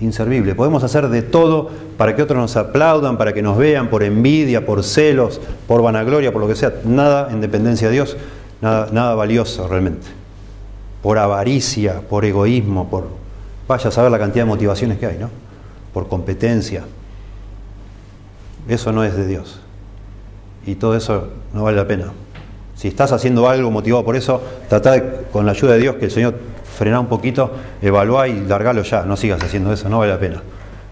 [0.00, 0.54] inservible.
[0.54, 4.64] Podemos hacer de todo para que otros nos aplaudan, para que nos vean, por envidia,
[4.64, 6.72] por celos, por vanagloria, por lo que sea.
[6.86, 8.16] Nada en dependencia de Dios,
[8.62, 10.06] nada, nada valioso realmente.
[11.02, 13.08] Por avaricia, por egoísmo, por...
[13.68, 15.28] Vaya a saber la cantidad de motivaciones que hay, ¿no?
[15.92, 16.82] Por competencia.
[18.66, 19.60] Eso no es de Dios.
[20.66, 22.12] Y todo eso no vale la pena.
[22.74, 26.10] Si estás haciendo algo motivado por eso, trata con la ayuda de Dios que el
[26.10, 26.34] Señor
[26.76, 29.02] frena un poquito, evalúa y largalo ya.
[29.02, 30.42] No sigas haciendo eso, no vale la pena.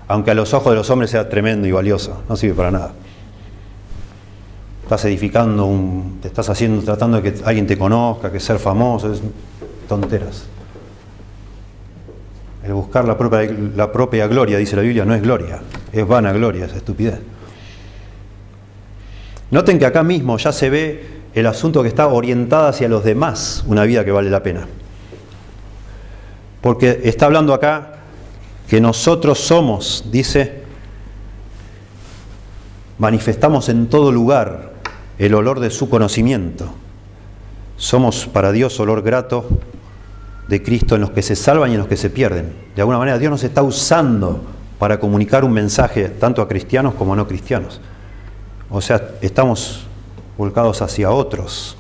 [0.08, 2.92] Aunque a los ojos de los hombres sea tremendo y valioso, no sirve para nada.
[4.85, 9.12] Estás edificando, un, te estás haciendo, tratando de que alguien te conozca, que ser famoso,
[9.12, 9.22] es
[9.88, 10.46] tonteras.
[12.64, 15.61] El buscar la propia, la propia gloria, dice la Biblia, no es gloria,
[15.92, 17.20] es vana gloria, es estupidez.
[19.52, 23.62] Noten que acá mismo ya se ve el asunto que está orientada hacia los demás,
[23.66, 24.66] una vida que vale la pena.
[26.62, 27.96] Porque está hablando acá
[28.66, 30.62] que nosotros somos, dice,
[32.96, 34.72] manifestamos en todo lugar
[35.18, 36.72] el olor de su conocimiento.
[37.76, 39.46] Somos para Dios olor grato
[40.48, 42.54] de Cristo en los que se salvan y en los que se pierden.
[42.74, 44.40] De alguna manera Dios nos está usando
[44.78, 47.82] para comunicar un mensaje tanto a cristianos como a no cristianos.
[48.72, 49.85] O sea, estamos
[50.38, 51.76] volcados hacia otros.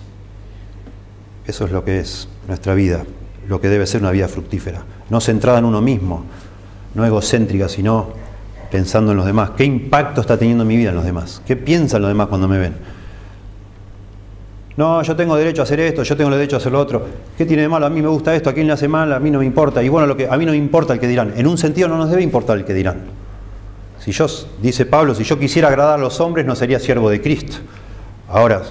[1.46, 3.04] Eso es lo que es nuestra vida,
[3.48, 4.84] lo que debe ser una vida fructífera.
[5.08, 6.24] No centrada en uno mismo,
[6.94, 8.10] no egocéntrica, sino
[8.70, 9.50] pensando en los demás.
[9.56, 11.40] ¿Qué impacto está teniendo mi vida en los demás?
[11.46, 12.74] ¿Qué piensan los demás cuando me ven?
[14.76, 17.06] No, yo tengo derecho a hacer esto, yo tengo derecho a hacer lo otro.
[17.38, 17.86] ¿Qué tiene de malo?
[17.86, 19.82] A mí me gusta esto, a quién le hace mal, a mí no me importa.
[19.82, 21.32] Y bueno, lo que a mí no me importa el que dirán.
[21.36, 23.21] En un sentido no nos debe importar el que dirán.
[24.04, 24.26] Si yo,
[24.60, 27.58] dice Pablo, si yo quisiera agradar a los hombres, no sería siervo de Cristo.
[28.28, 28.62] Ahora,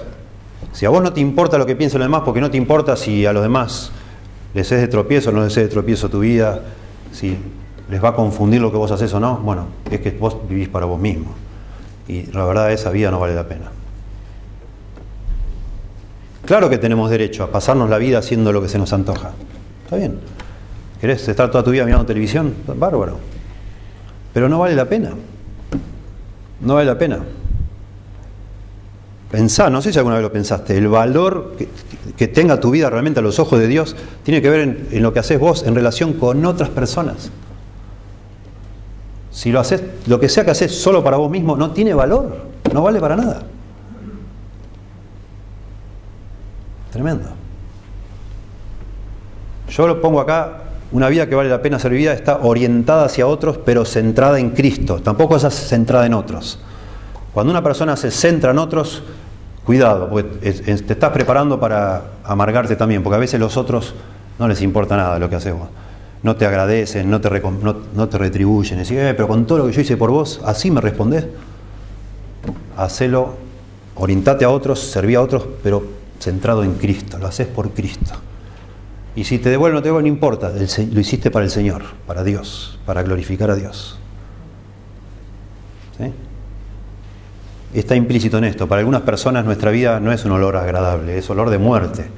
[0.72, 2.96] si a vos no te importa lo que piensen los demás, porque no te importa
[2.96, 3.92] si a los demás
[4.52, 6.60] les es de tropiezo o no les es de tropiezo tu vida,
[7.12, 7.38] si
[7.88, 10.68] les va a confundir lo que vos haces o no, bueno, es que vos vivís
[10.68, 11.32] para vos mismo.
[12.08, 13.70] Y la verdad esa vida no vale la pena.
[16.44, 19.30] Claro que tenemos derecho a pasarnos la vida haciendo lo que se nos antoja.
[19.84, 20.18] Está bien.
[21.00, 22.54] ¿Querés estar toda tu vida mirando televisión?
[22.66, 23.31] Bárbaro.
[24.32, 25.10] Pero no vale la pena.
[26.60, 27.18] No vale la pena.
[29.32, 31.56] Pensá, no sé si alguna vez lo pensaste, el valor
[32.18, 35.14] que, tenga tu vida realmente a los ojos de Dios tiene que ver en, lo
[35.14, 37.30] que haces vos en relación con otras personas.
[39.30, 42.36] Si lo haces, lo que sea que haces solo para vos mismo, no tiene valor,
[42.74, 43.42] no vale para nada.
[46.92, 47.30] Tremendo.
[49.70, 50.61] Yo lo pongo acá,
[50.92, 54.50] una vida que vale la pena ser vivida está orientada hacia otros, pero centrada en
[54.50, 55.00] Cristo.
[55.02, 56.58] Tampoco es centrada en otros.
[57.32, 59.02] Cuando una persona se centra en otros,
[59.64, 63.94] cuidado, porque te estás preparando para amargarte también, porque a veces los otros
[64.38, 65.68] no les importa nada lo que haces vos.
[66.22, 67.42] No te agradecen, no te,
[67.94, 68.78] no, te retribuyen.
[68.78, 71.26] Decís, eh, pero con todo lo que yo hice por vos, ¿así me respondés?
[72.76, 73.34] Hacelo
[73.94, 75.82] orientate a otros, serví a otros, pero
[76.20, 78.14] centrado en Cristo, lo haces por Cristo.
[79.14, 81.82] Y si te devuelve o no te devuelve, no importa, lo hiciste para el Señor,
[82.06, 83.98] para Dios, para glorificar a Dios.
[87.74, 88.66] Está implícito en esto.
[88.66, 92.10] Para algunas personas nuestra vida no es un olor agradable, es olor de muerte.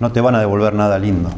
[0.00, 1.30] No te van a devolver nada lindo.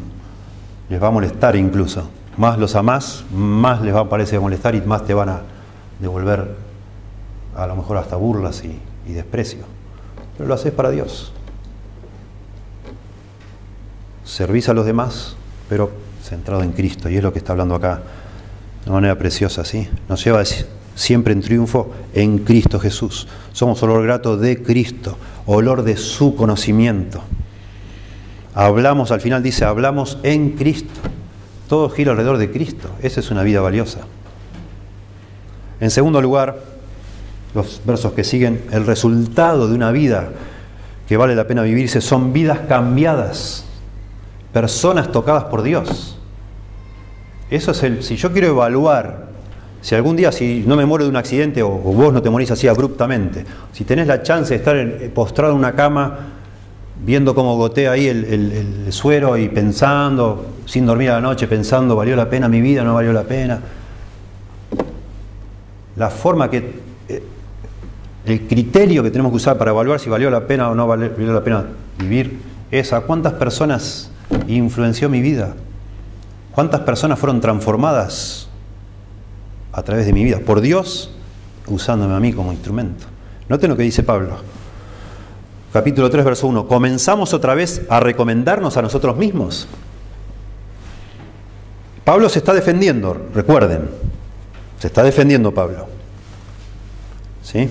[0.89, 2.09] Les va a molestar incluso.
[2.37, 5.41] Más los amás, más les va a parecer molestar y más te van a
[5.99, 6.55] devolver
[7.55, 9.65] a lo mejor hasta burlas y, y desprecio.
[10.37, 11.31] Pero lo haces para Dios
[14.25, 15.35] servís a los demás,
[15.69, 15.91] pero
[16.23, 18.01] centrado en Cristo, y es lo que está hablando acá
[18.83, 19.87] de manera preciosa, ¿sí?
[20.09, 20.43] Nos lleva
[20.95, 23.27] siempre en triunfo en Cristo Jesús.
[23.53, 27.21] Somos olor grato de Cristo, olor de su conocimiento.
[28.53, 30.93] Hablamos, al final dice, hablamos en Cristo.
[31.67, 32.89] Todo gira alrededor de Cristo.
[33.01, 34.01] Esa es una vida valiosa.
[35.79, 36.59] En segundo lugar,
[37.53, 40.29] los versos que siguen, el resultado de una vida
[41.07, 43.64] que vale la pena vivirse son vidas cambiadas
[44.55, 46.17] personas tocadas por Dios.
[47.49, 49.25] Eso es el, si yo quiero evaluar,
[49.81, 52.51] si algún día, si no me muero de un accidente o, vos no te morís
[52.51, 56.19] así abruptamente, si tenés la chance de estar postrado en una cama,
[57.03, 62.15] viendo cómo gotea ahí el, suero y pensando, sin dormir a la noche, pensando, ¿valió
[62.15, 62.81] la pena mi vida?
[62.85, 63.59] ¿No valió la pena?
[65.97, 67.23] La forma que, eh,
[68.25, 71.11] el criterio que tenemos que usar para evaluar si valió la pena o no valió
[71.33, 71.65] la pena
[71.99, 72.39] vivir
[72.71, 74.11] es a cuántas personas
[74.47, 75.55] influenció mi vida.
[76.51, 78.47] ¿Cuántas personas fueron transformadas
[79.73, 80.39] a través de mi vida?
[80.39, 81.11] Por Dios,
[81.67, 83.05] usándome a mí como instrumento.
[83.49, 84.37] Noten lo que dice Pablo.
[85.73, 86.67] Capítulo 3, verso 1.
[86.67, 89.67] ¿Comenzamos otra vez a recomendarnos a nosotros mismos?
[92.05, 93.89] Pablo se está defendiendo, recuerden.
[94.79, 95.87] Se está defendiendo Pablo.
[97.43, 97.69] ¿Sí?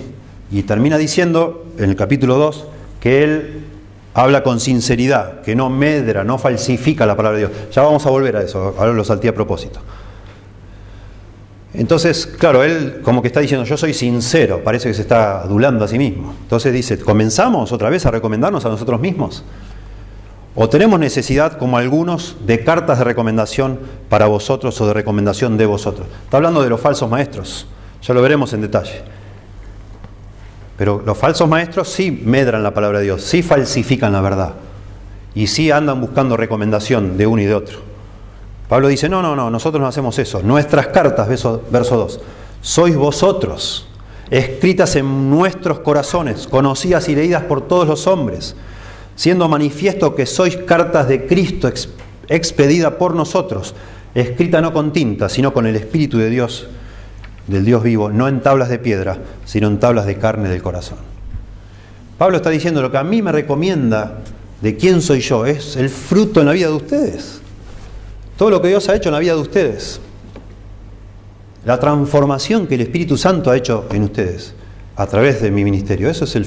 [0.51, 2.67] Y termina diciendo en el capítulo 2
[2.99, 3.64] que él
[4.15, 7.71] habla con sinceridad, que no medra, no falsifica la palabra de Dios.
[7.73, 9.81] Ya vamos a volver a eso, ahora lo salté a propósito.
[11.73, 15.83] Entonces, claro, él como que está diciendo, yo soy sincero, parece que se está adulando
[15.83, 16.33] a sí mismo.
[16.43, 19.43] Entonces dice, ¿comenzamos otra vez a recomendarnos a nosotros mismos?
[20.55, 25.65] ¿O tenemos necesidad, como algunos, de cartas de recomendación para vosotros o de recomendación de
[25.65, 26.07] vosotros?
[26.23, 27.67] Está hablando de los falsos maestros,
[28.01, 29.03] ya lo veremos en detalle.
[30.77, 34.53] Pero los falsos maestros sí medran la palabra de Dios, sí falsifican la verdad
[35.33, 37.79] y sí andan buscando recomendación de uno y de otro.
[38.67, 40.41] Pablo dice, no, no, no, nosotros no hacemos eso.
[40.41, 42.19] Nuestras cartas, verso, verso 2,
[42.61, 43.87] sois vosotros,
[44.31, 48.55] escritas en nuestros corazones, conocidas y leídas por todos los hombres,
[49.15, 51.69] siendo manifiesto que sois cartas de Cristo
[52.27, 53.75] expedida por nosotros,
[54.15, 56.67] escrita no con tinta, sino con el Espíritu de Dios
[57.47, 60.97] del Dios vivo, no en tablas de piedra, sino en tablas de carne del corazón.
[62.17, 64.19] Pablo está diciendo lo que a mí me recomienda
[64.61, 67.41] de quién soy yo, es el fruto en la vida de ustedes.
[68.37, 69.99] Todo lo que Dios ha hecho en la vida de ustedes.
[71.65, 74.53] La transformación que el Espíritu Santo ha hecho en ustedes
[74.95, 76.09] a través de mi ministerio.
[76.09, 76.45] Eso, es el,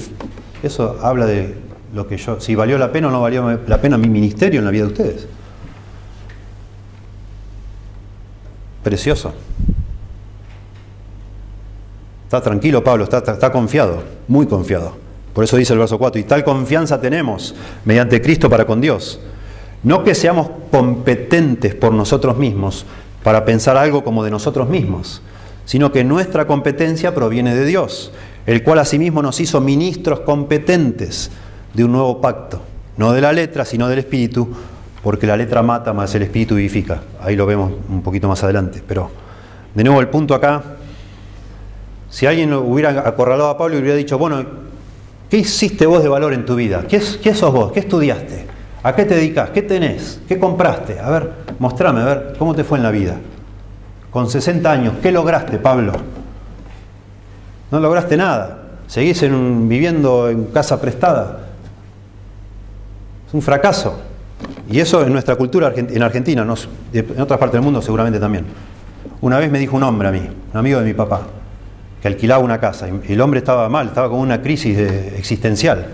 [0.63, 1.55] eso habla de
[1.93, 4.65] lo que yo, si valió la pena o no valió la pena mi ministerio en
[4.65, 5.27] la vida de ustedes.
[8.83, 9.33] Precioso.
[12.29, 14.93] Está tranquilo Pablo, está, confiado, muy confiado.
[15.33, 19.19] Por eso dice el verso 4, y tal confianza tenemos mediante Cristo para con Dios.
[19.81, 22.85] No que seamos competentes por nosotros mismos
[23.23, 25.23] para pensar algo como de nosotros mismos,
[25.65, 28.11] sino que nuestra competencia proviene de Dios,
[28.45, 31.31] el cual asimismo nos hizo ministros competentes
[31.73, 32.61] de un nuevo pacto,
[32.97, 34.47] no de la letra, sino del espíritu,
[35.01, 37.01] porque la letra mata más el espíritu vivifica.
[37.23, 39.09] Ahí lo vemos un poquito más adelante, pero
[39.73, 40.75] de nuevo el punto acá
[42.09, 44.43] si alguien hubiera acorralado a Pablo y hubiera dicho, bueno,
[45.29, 46.83] ¿qué hiciste vos de valor en tu vida?
[46.87, 47.71] ¿Qué, sos vos?
[47.71, 48.47] ¿Qué estudiaste?
[48.81, 49.51] ¿A qué te dedicas?
[49.51, 50.19] ¿Qué tenés?
[50.27, 50.99] ¿Qué compraste?
[50.99, 53.15] A ver, mostrame, a ver, ¿cómo te fue en la vida?
[54.09, 55.93] Con 60 años, ¿qué lograste, Pablo?
[57.69, 58.57] No lograste nada.
[58.87, 61.41] Seguís viviendo en casa prestada.
[63.27, 63.99] Es un fracaso.
[64.71, 68.45] Y eso en nuestra cultura en Argentina, en otras partes del mundo seguramente también.
[69.21, 70.21] Una vez me dijo un hombre a mí,
[70.53, 71.21] un amigo de mi papá,
[72.01, 72.87] que alquilaba una casa.
[72.87, 75.87] El hombre estaba mal, estaba con una crisis existencial.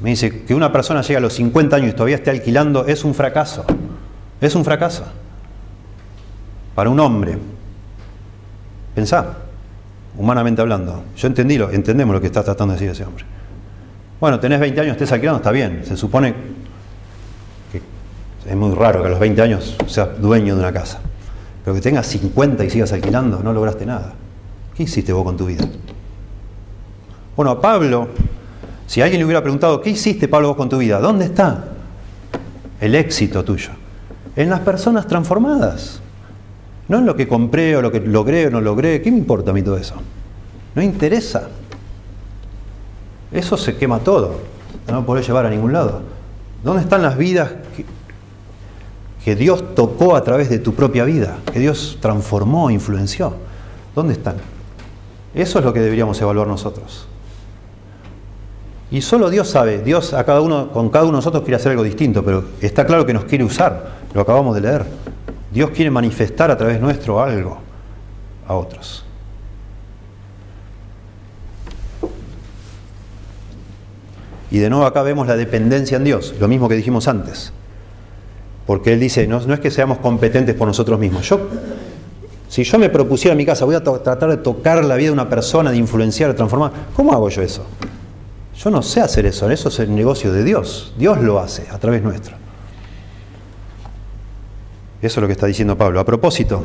[0.00, 3.04] Me dice que una persona llega a los 50 años y todavía esté alquilando es
[3.04, 3.64] un fracaso.
[4.40, 5.04] Es un fracaso.
[6.74, 7.38] Para un hombre.
[8.94, 9.36] Pensá,
[10.16, 11.04] humanamente hablando.
[11.16, 13.24] Yo entendí lo, entendemos lo que está tratando de decir ese hombre.
[14.20, 15.82] Bueno, tenés 20 años, estés alquilando, está bien.
[15.84, 16.34] Se supone
[17.72, 17.80] que
[18.48, 21.00] es muy raro que a los 20 años seas dueño de una casa.
[21.66, 24.14] Pero que tengas 50 y sigas alquilando, no lograste nada.
[24.76, 25.64] ¿Qué hiciste vos con tu vida?
[27.34, 28.06] Bueno, a Pablo,
[28.86, 31.00] si alguien le hubiera preguntado, ¿qué hiciste Pablo vos con tu vida?
[31.00, 31.64] ¿Dónde está
[32.80, 33.70] el éxito tuyo?
[34.36, 36.00] En las personas transformadas.
[36.86, 39.02] No en lo que compré o lo que logré o no logré.
[39.02, 39.96] ¿Qué me importa a mí todo eso?
[40.76, 41.48] No interesa.
[43.32, 44.38] Eso se quema todo.
[44.86, 46.00] No lo podés llevar a ningún lado.
[46.62, 47.50] ¿Dónde están las vidas
[49.26, 51.38] que, Dios tocó a través de tu propia vida?
[51.52, 53.34] Que Dios transformó, influenció.
[53.94, 54.36] ¿Dónde están?
[55.34, 57.08] Eso es lo que deberíamos evaluar nosotros.
[58.90, 61.72] Y solo Dios sabe, Dios a cada uno, con cada uno de nosotros quiere hacer
[61.72, 64.86] algo distinto, pero está claro que nos quiere usar, lo acabamos de leer.
[65.52, 67.58] Dios quiere manifestar a través nuestro algo
[68.46, 69.04] a otros.
[74.50, 77.52] Y de nuevo acá vemos la dependencia en Dios, lo mismo que dijimos antes.
[78.66, 81.28] Porque Él dice, no, no es que seamos competentes por nosotros mismos.
[81.28, 81.48] Yo,
[82.48, 85.12] si yo me propusiera en mi casa, voy a tratar de tocar la vida de
[85.12, 87.64] una persona, de influenciar, de transformar, ¿cómo hago yo eso?
[88.58, 90.94] Yo no sé hacer eso, eso es el negocio de Dios.
[90.98, 92.36] Dios lo hace a través nuestro.
[95.02, 96.00] Eso es lo que está diciendo Pablo.
[96.00, 96.64] A propósito,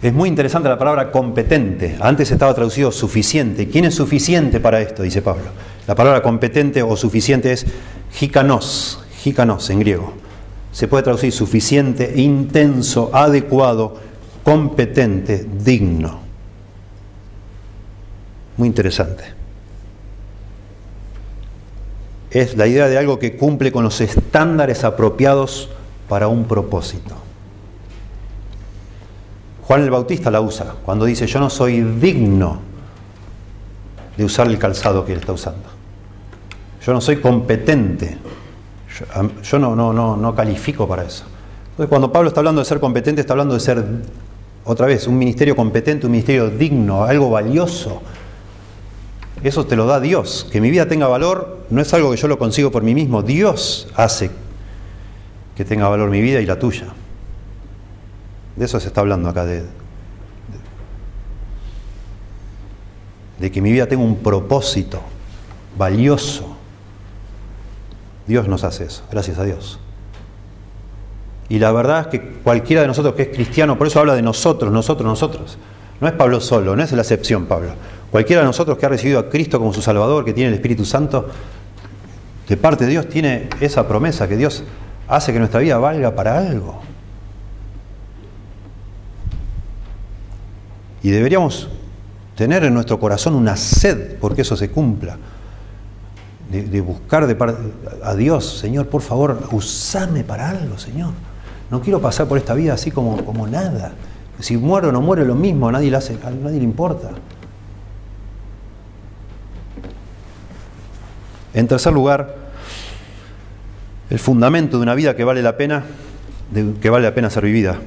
[0.00, 1.96] es muy interesante la palabra competente.
[2.00, 3.68] Antes estaba traducido suficiente.
[3.68, 5.02] ¿Quién es suficiente para esto?
[5.02, 5.46] Dice Pablo.
[5.86, 7.66] La palabra competente o suficiente es
[8.20, 10.12] hikanos, hikanos en griego.
[10.72, 13.96] Se puede traducir suficiente, intenso, adecuado,
[14.44, 16.20] competente, digno.
[18.56, 19.38] Muy interesante
[22.30, 25.70] es la idea de algo que cumple con los estándares apropiados
[26.08, 27.16] para un propósito.
[29.62, 32.60] Juan el Bautista la usa cuando dice yo no soy digno
[34.16, 35.68] de usar el calzado que él está usando.
[36.84, 38.16] Yo no soy competente.
[39.42, 41.24] Yo, no, no, no, no califico para eso.
[41.70, 43.84] Entonces cuando Pablo está hablando de ser competente, está hablando de ser,
[44.64, 48.02] otra vez, un ministerio competente, un ministerio digno, algo valioso,
[49.42, 50.46] eso te lo da Dios.
[50.50, 53.22] Que mi vida tenga valor no es algo que yo lo consigo por mí mismo.
[53.22, 54.30] Dios hace
[55.56, 56.86] que tenga valor mi vida y la tuya.
[58.56, 59.64] De eso se está hablando acá, de,
[63.38, 65.00] de, que mi vida tenga un propósito
[65.76, 66.56] valioso.
[68.28, 69.80] Dios nos hace eso, gracias a Dios.
[71.48, 74.22] Y la verdad es que cualquiera de nosotros que es cristiano, por eso habla de
[74.22, 75.58] nosotros, nosotros, nosotros.
[76.00, 77.70] No es Pablo solo, no es la excepción Pablo.
[78.10, 80.84] Cualquiera de nosotros que ha recibido a Cristo como su Salvador, que tiene el Espíritu
[80.84, 81.28] Santo,
[82.46, 84.62] de parte de Dios tiene esa promesa que Dios
[85.08, 86.82] hace que nuestra vida valga para algo.
[91.02, 91.68] Y deberíamos
[92.36, 95.16] tener en nuestro corazón una sed porque eso se cumpla.
[96.50, 97.36] De, buscar de
[98.02, 101.10] a Dios, Señor, por favor, usame para algo, Señor.
[101.70, 103.92] No quiero pasar por esta vida así como, como nada.
[104.40, 107.10] Si muero o no muero, lo mismo, nadie, le hace, a nadie le importa.
[111.52, 112.34] En tercer lugar,
[114.08, 115.84] el fundamento de una vida que vale la pena,
[116.80, 117.78] que vale la pena ser vivida,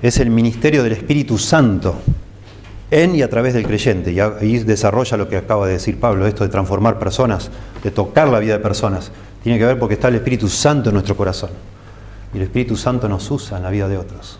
[0.00, 2.00] es el ministerio del Espíritu Santo
[2.90, 4.12] en y a través del creyente.
[4.12, 7.50] Y ahí desarrolla lo que acaba de decir Pablo, esto de transformar personas,
[7.82, 9.10] de tocar la vida de personas.
[9.42, 11.50] Tiene que ver porque está el Espíritu Santo en nuestro corazón.
[12.34, 14.38] Y el Espíritu Santo nos usa en la vida de otros.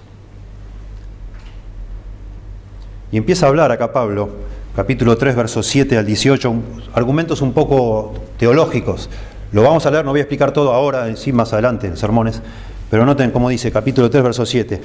[3.13, 4.31] Y empieza a hablar acá Pablo
[4.77, 6.55] capítulo 3, versos 7 al 18,
[6.93, 9.09] argumentos un poco teológicos.
[9.53, 12.43] Lo vamos a leer, no voy a explicar todo ahora, sí, más adelante en sermones,
[12.91, 14.83] pero noten cómo dice, capítulo 3, verso 7.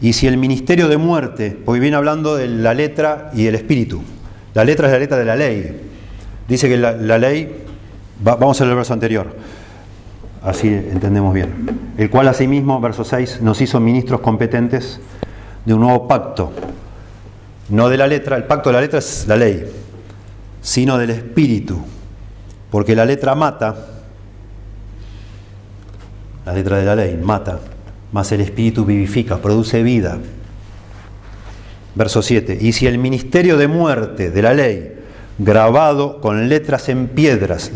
[0.00, 4.00] Y si el ministerio de muerte, porque viene hablando de la letra y el espíritu,
[4.54, 5.80] la letra es la letra de la ley.
[6.46, 7.64] Dice que la, ley,
[8.22, 9.36] vamos a leer el verso anterior,
[10.42, 11.92] así entendemos bien.
[11.98, 15.00] El cual asimismo, verso 6, nos hizo ministros competentes
[15.64, 16.52] de un nuevo pacto
[17.68, 19.70] no de la letra, el pacto de la letra es la ley,
[20.62, 21.78] sino del espíritu,
[22.70, 23.74] porque la letra mata,
[26.46, 27.60] la letra de la ley mata,
[28.12, 30.18] mas el espíritu vivifica, produce vida.
[31.94, 34.94] Verso 7, y si el ministerio de muerte de la ley,
[35.38, 37.72] grabado con letras en piedras,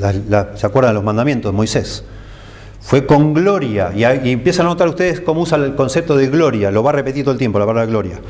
[0.55, 2.05] ¿se acuerdan los mandamientos de Moisés?
[2.80, 6.70] Fue con gloria, y, y empiezan a notar ustedes cómo usa el concepto de gloria,
[6.70, 8.20] lo va a repetir todo el tiempo la palabra gloria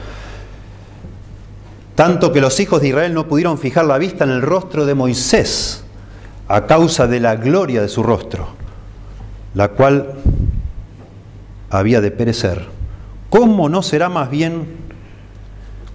[1.95, 4.95] tanto que los hijos de Israel no pudieron fijar la vista en el rostro de
[4.95, 5.85] Moisés
[6.49, 8.49] a causa de la gloria de su rostro,
[9.55, 10.15] la cual
[11.79, 12.67] había de perecer.
[13.31, 14.67] ¿Cómo no será más bien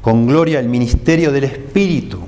[0.01, 2.19] con gloria el ministerio del Espíritu?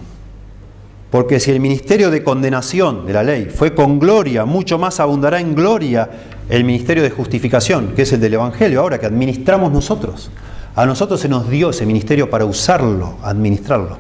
[1.09, 5.39] Porque si el ministerio de condenación de la ley fue con gloria, mucho más abundará
[5.39, 6.09] en gloria
[6.47, 10.29] el ministerio de justificación, que es el del Evangelio, ahora que administramos nosotros.
[10.75, 13.97] A nosotros se nos dio ese ministerio para usarlo, administrarlo.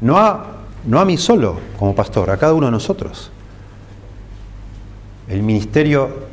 [0.00, 0.46] no a,
[0.84, 3.30] no a mí solo como pastor, a cada uno de nosotros.
[5.28, 6.27] El ministerio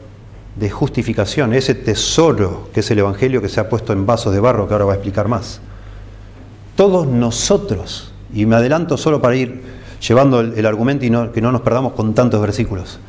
[0.56, 4.40] de justificación, ese tesoro que es el Evangelio que se ha puesto en vasos de
[4.40, 5.60] barro, que ahora va a explicar más.
[6.76, 9.62] Todos nosotros, y me adelanto solo para ir
[10.06, 13.00] llevando el, argumento y que no nos perdamos con tantos versículos,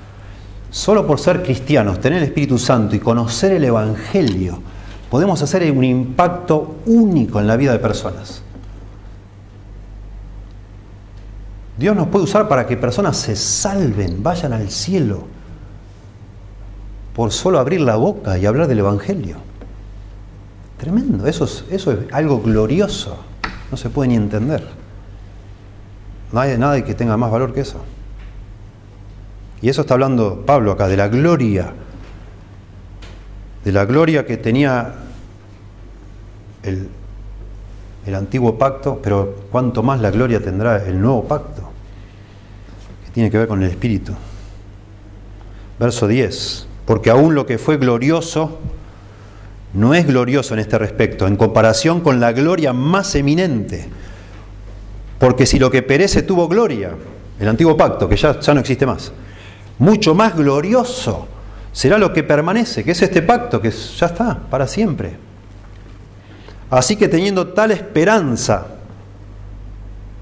[0.71, 4.61] solo por ser cristianos, tener el Espíritu Santo y conocer el Evangelio,
[5.11, 8.43] podemos hacer un impacto único en la vida de personas.
[11.79, 15.36] Dios nos puede usar para que personas se salven, vayan al cielo
[17.17, 19.39] por solo abrir la boca y hablar del Evangelio.
[20.77, 23.17] Tremendo, eso es, eso es algo glorioso,
[23.71, 24.63] no se puede ni entender.
[26.31, 27.81] No hay nada que tenga más valor que eso.
[29.63, 31.73] Y eso está hablando Pablo acá, de la gloria,
[33.65, 34.97] de la gloria que tenía
[36.63, 36.91] el,
[38.05, 41.63] el antiguo pacto, pero cuánto más la gloria tendrá el nuevo pacto,
[43.07, 44.13] que tiene que ver con el Espíritu.
[45.79, 48.59] Verso 10 porque aún lo que fue glorioso
[49.75, 53.89] no es glorioso en este respecto, en comparación con la gloria más eminente.
[55.19, 56.93] Porque si lo que perece tuvo gloria,
[57.39, 59.13] el antiguo pacto, que ya, ya no existe más,
[59.79, 61.29] mucho más glorioso
[61.77, 65.19] será lo que permanece, que es este pacto, que ya está para siempre.
[66.71, 68.67] Así que teniendo tal esperanza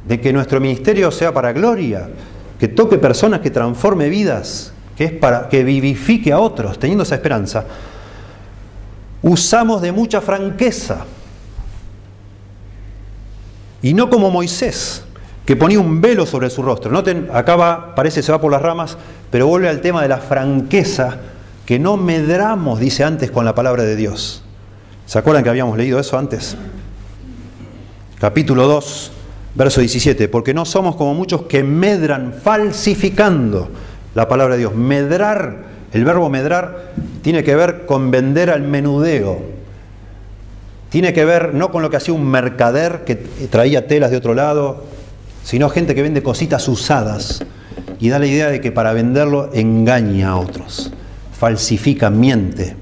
[0.05, 2.09] de que nuestro ministerio sea para gloria,
[2.59, 7.17] que toque personas, que transforme vidas, que es para que vivifique a otros, teniendo esa
[7.17, 7.65] esperanza,
[9.23, 11.05] usamos de mucha franqueza.
[13.83, 15.05] Y no como Moisés,
[15.45, 16.91] que ponía un velo sobre su rostro.
[16.91, 18.97] Noten, acá parece se va por las ramas,
[19.31, 21.19] pero vuelve al tema de la franqueza,
[21.67, 24.43] que no medramos, dice antes, con la palabra de Dios.
[25.07, 26.57] ¿Se acuerdan que habíamos leído eso antes?
[28.19, 29.13] Capítulo 2,
[29.55, 33.69] verso 17, porque no somos como muchos que medran falsificando
[34.15, 34.75] la palabra de Dios.
[34.75, 36.93] Medrar, el verbo medrar,
[37.23, 39.43] tiene que ver con vender al menudeo.
[40.91, 44.35] Tiene que ver no con lo que hacía un mercader que traía telas de otro
[44.35, 44.85] lado,
[45.43, 47.45] sino gente que vende cositas usadas
[47.99, 50.93] y da la idea de que para venderlo engaña a otros,
[51.39, 52.77] falsifica, miente,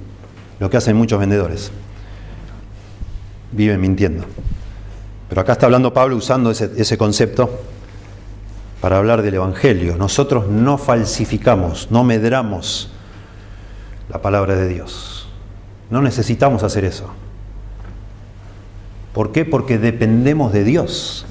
[0.61, 1.73] lo que hacen muchos vendedores.
[3.53, 4.25] Viven mintiendo.
[5.29, 7.63] Pero acá está hablando Pablo usando ese, ese concepto
[8.83, 9.97] para hablar del Evangelio.
[9.97, 12.91] Nosotros no falsificamos, no medramos
[14.09, 15.29] la palabra de Dios.
[15.89, 17.07] No necesitamos hacer eso.
[19.15, 19.45] ¿Por qué?
[19.45, 21.25] Porque dependemos de Dios.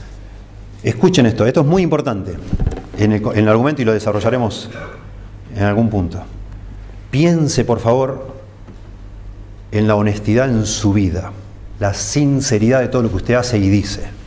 [0.82, 2.38] Escuchen esto, esto es muy importante
[2.98, 4.70] en el, en el argumento y lo desarrollaremos
[5.54, 6.24] en algún punto.
[7.10, 8.34] Piense, por favor,
[9.74, 11.34] en la honestidad en su vida,
[11.82, 14.21] la sinceridad de todo lo que usted hace y dice.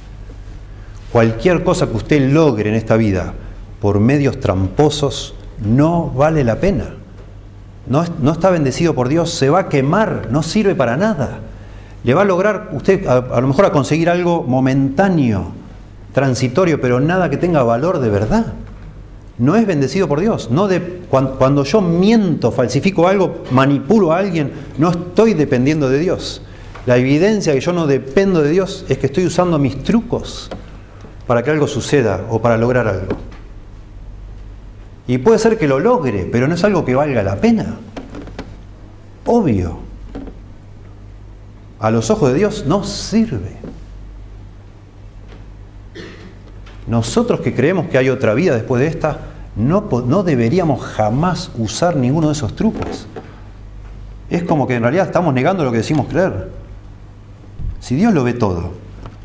[1.14, 3.34] Cualquier cosa que usted logre en esta vida
[3.80, 6.86] por medios tramposos no vale la pena.
[7.86, 11.38] No, está bendecido por Dios, se va a quemar, no sirve para nada.
[12.02, 15.52] Le va a lograr usted a, lo mejor a conseguir algo momentáneo,
[16.12, 18.46] transitorio, pero nada que tenga valor de verdad.
[19.38, 20.50] No es bendecido por Dios.
[20.50, 20.68] No
[21.08, 26.42] cuando, cuando yo miento, falsifico algo, manipulo a alguien, no estoy dependiendo de Dios.
[26.86, 30.50] La evidencia que yo no dependo de Dios es que estoy usando mis trucos
[31.26, 33.16] para que algo suceda o para lograr algo.
[35.06, 37.76] Y puede ser que lo logre, pero no es algo que valga la pena.
[39.26, 39.78] Obvio.
[41.78, 43.56] A los ojos de Dios no sirve.
[46.86, 49.20] Nosotros que creemos que hay otra vida después de esta,
[49.56, 53.06] no, no deberíamos jamás usar ninguno de esos trucos.
[54.30, 56.50] Es como que en realidad estamos negando lo que decimos creer.
[57.80, 58.83] Si Dios lo ve todo,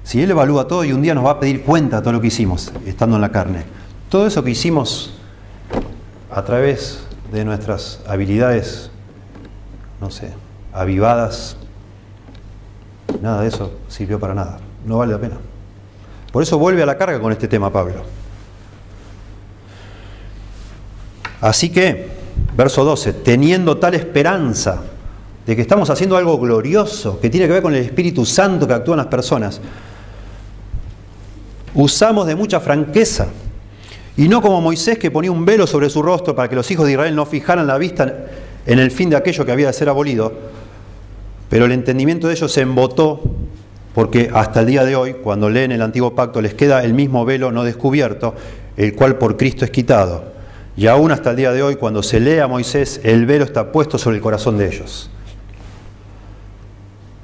[0.09, 2.19] si Él evalúa todo y un día nos va a pedir cuenta de todo lo
[2.19, 3.63] que hicimos, estando en la carne,
[4.09, 5.13] todo eso que hicimos
[6.31, 8.89] a través de nuestras habilidades,
[10.01, 10.33] no sé,
[10.73, 11.57] avivadas,
[13.21, 15.37] nada de eso sirvió para nada, no vale la pena.
[16.31, 18.01] Por eso vuelve a la carga con este tema Pablo.
[21.39, 22.09] Así que,
[22.57, 24.81] verso 12, teniendo tal esperanza
[25.45, 28.73] de que estamos haciendo algo glorioso, que tiene que ver con el Espíritu Santo que
[28.73, 29.61] actúa en las personas,
[31.73, 33.27] usamos de mucha franqueza.
[34.17, 36.85] Y no como Moisés que ponía un velo sobre su rostro para que los hijos
[36.85, 38.27] de Israel no fijaran la vista
[38.65, 40.33] en el fin de aquello que había de ser abolido.
[41.49, 43.21] Pero el entendimiento de ellos se embotó
[43.93, 47.25] porque hasta el día de hoy, cuando leen el antiguo pacto, les queda el mismo
[47.25, 48.35] velo no descubierto,
[48.77, 50.23] el cual por Cristo es quitado.
[50.77, 53.71] Y aún hasta el día de hoy, cuando se lee a Moisés, el velo está
[53.71, 55.09] puesto sobre el corazón de ellos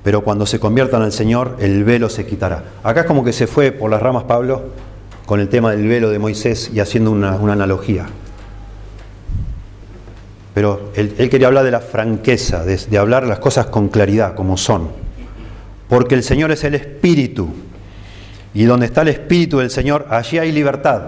[0.06, 2.64] pero cuando se conviertan al Señor, el velo se quitará.
[2.84, 4.62] Acá es como que se fue por las ramas Pablo
[5.26, 8.06] con el tema del velo de Moisés y haciendo una, analogía.
[10.54, 14.58] Pero él, quería hablar de la franqueza, de, de hablar las cosas con claridad, como
[14.58, 14.90] son.
[15.90, 17.50] Porque el Señor es el Espíritu.
[18.54, 21.02] Y donde está el Espíritu del Señor, allí hay libertad.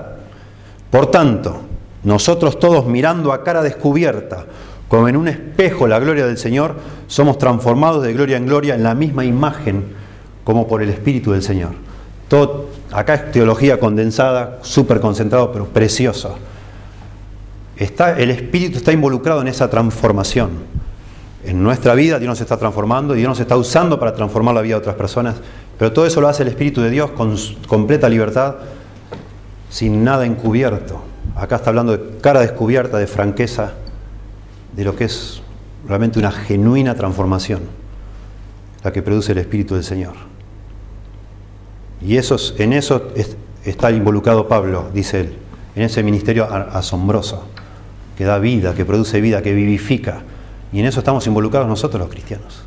[0.89, 1.61] Por tanto,
[2.03, 4.47] nosotros todos mirando a cara descubierta,
[4.87, 6.75] como en un espejo la gloria del Señor,
[7.07, 9.85] somos transformados de gloria en gloria en la misma imagen
[10.43, 11.71] como por el Espíritu del Señor.
[12.91, 16.31] Acá es teología condensada, súper concentrado, pero preciosa.
[17.75, 20.51] Está, el Espíritu está involucrado en esa transformación.
[21.43, 24.61] En nuestra vida Dios nos está transformando y Dios nos está usando para transformar la
[24.61, 25.35] vida de otras personas,
[25.77, 27.35] pero todo eso lo hace el Espíritu de Dios con
[27.67, 28.55] completa libertad,
[29.69, 31.01] sin nada encubierto.
[31.35, 33.73] Acá está hablando de cara descubierta, de franqueza,
[34.77, 35.41] de lo que es
[35.87, 37.61] realmente una genuina transformación,
[38.83, 40.13] la que produce el Espíritu del Señor.
[41.99, 43.09] Y eso, en eso
[43.65, 45.33] está involucrado Pablo, dice él,
[45.75, 47.47] en ese ministerio asombroso,
[48.15, 50.21] que da vida, que produce vida, que vivifica.
[50.71, 52.63] Y en eso estamos involucrados nosotros los cristianos.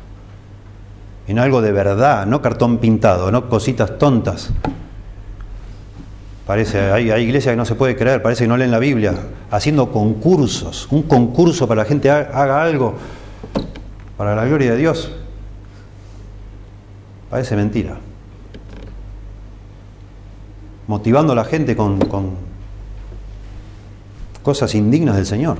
[1.27, 4.51] En algo de verdad, no cartón pintado, no cositas tontas,
[6.51, 9.13] Parece, hay, iglesias que no se puede creer, parece que no leen la Biblia,
[9.51, 12.95] haciendo concursos, un concurso para que la gente haga algo
[14.17, 15.13] para la gloria de Dios.
[17.29, 17.99] Parece mentira.
[20.87, 22.31] Motivando a la gente con, con
[24.43, 25.57] cosas indignas del Señor.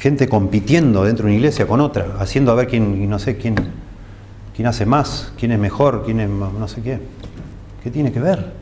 [0.00, 3.54] Gente compitiendo dentro de una iglesia con otra, haciendo a ver quién, no sé, quién,
[4.54, 7.00] quién hace más, quién es mejor, quién es no sé qué.
[7.82, 8.52] ¿Qué tiene que ver?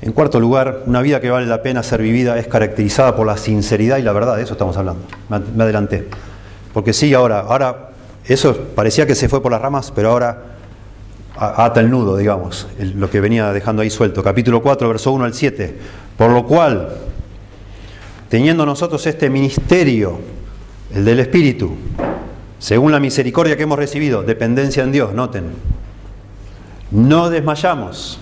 [0.00, 3.36] En cuarto lugar, una vida que vale la pena ser vivida es caracterizada por la
[3.36, 5.02] sinceridad y la verdad, de eso estamos hablando.
[5.28, 6.08] Me adelanté.
[6.72, 7.90] Porque sí, ahora, ahora,
[8.26, 10.42] eso parecía que se fue por las ramas, pero ahora
[11.36, 14.22] ata el nudo, digamos, lo que venía dejando ahí suelto.
[14.22, 15.78] Capítulo 4, verso 1 al 7.
[16.16, 16.88] Por lo cual,
[18.28, 20.18] teniendo nosotros este ministerio,
[20.94, 21.74] el del Espíritu,
[22.58, 25.44] según la misericordia que hemos recibido, dependencia en Dios, noten,
[26.92, 28.18] no desmayamos.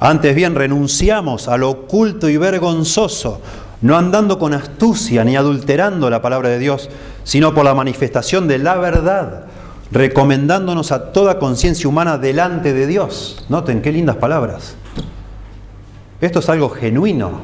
[0.00, 3.40] Antes bien, renunciamos a lo oculto y vergonzoso,
[3.82, 6.90] no andando con astucia ni adulterando la palabra de Dios,
[7.24, 9.44] sino por la manifestación de la verdad,
[9.92, 13.44] recomendándonos a toda conciencia humana delante de Dios.
[13.48, 14.74] Noten qué lindas palabras.
[16.20, 17.42] Esto es algo genuino.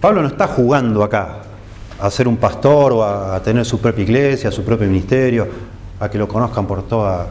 [0.00, 1.38] Pablo no está jugando acá
[2.00, 5.48] a ser un pastor o a tener su propia iglesia, su propio ministerio,
[5.98, 7.26] a que lo conozcan por toda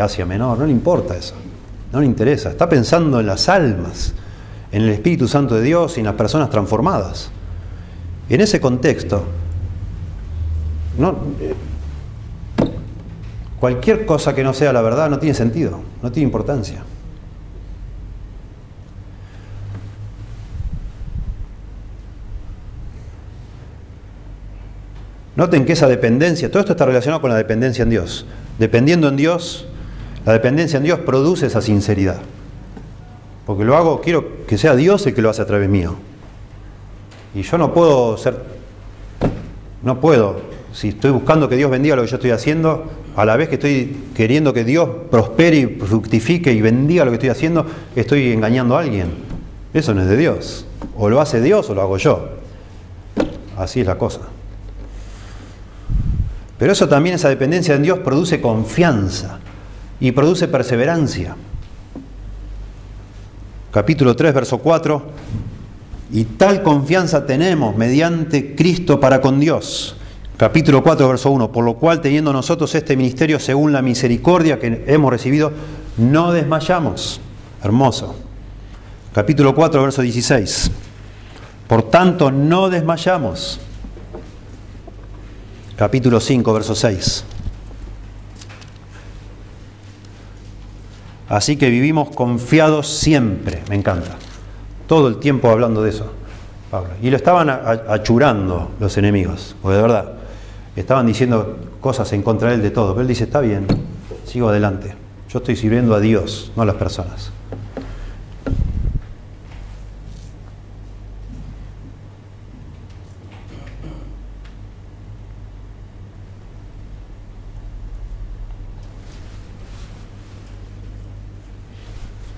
[0.00, 1.34] Asia Menor, no le importa eso,
[1.92, 4.14] no le interesa, está pensando en las almas,
[4.70, 7.30] en el Espíritu Santo de Dios y en las personas transformadas.
[8.28, 9.24] En ese contexto,
[10.98, 11.54] no, eh,
[13.60, 16.82] cualquier cosa que no sea la verdad no tiene sentido, no tiene importancia.
[25.34, 28.26] Noten que esa dependencia, todo esto está relacionado con la dependencia en Dios.
[28.58, 29.66] Dependiendo en Dios,
[30.24, 32.20] la dependencia en Dios produce esa sinceridad.
[33.46, 35.96] Porque lo hago, quiero que sea Dios el que lo hace a través mío.
[37.34, 38.36] Y yo no puedo ser,
[39.82, 40.40] no puedo,
[40.72, 42.84] si estoy buscando que Dios bendiga lo que yo estoy haciendo,
[43.16, 47.16] a la vez que estoy queriendo que Dios prospere y fructifique y bendiga lo que
[47.16, 47.66] estoy haciendo,
[47.96, 49.10] estoy engañando a alguien.
[49.74, 50.66] Eso no es de Dios.
[50.96, 52.28] O lo hace Dios o lo hago yo.
[53.56, 54.20] Así es la cosa.
[56.58, 59.40] Pero eso también, esa dependencia en Dios produce confianza
[60.02, 61.36] y produce perseverancia.
[63.70, 65.00] Capítulo 3, verso 4.
[66.10, 69.94] Y tal confianza tenemos mediante Cristo para con Dios.
[70.36, 71.52] Capítulo 4, verso 1.
[71.52, 75.52] Por lo cual, teniendo nosotros este ministerio según la misericordia que hemos recibido,
[75.96, 77.20] no desmayamos.
[77.62, 78.16] Hermoso.
[79.14, 80.72] Capítulo 4, verso 16.
[81.68, 83.60] Por tanto, no desmayamos.
[85.76, 87.24] Capítulo 5, verso 6.
[91.32, 94.16] Así que vivimos confiados siempre, me encanta.
[94.86, 96.12] Todo el tiempo hablando de eso,
[96.70, 96.90] Pablo.
[97.00, 100.12] Y lo estaban achurando los enemigos, porque de verdad,
[100.76, 102.90] estaban diciendo cosas en contra de él de todo.
[102.90, 103.66] Pero él dice, está bien,
[104.26, 104.94] sigo adelante.
[105.30, 107.30] Yo estoy sirviendo a Dios, no a las personas.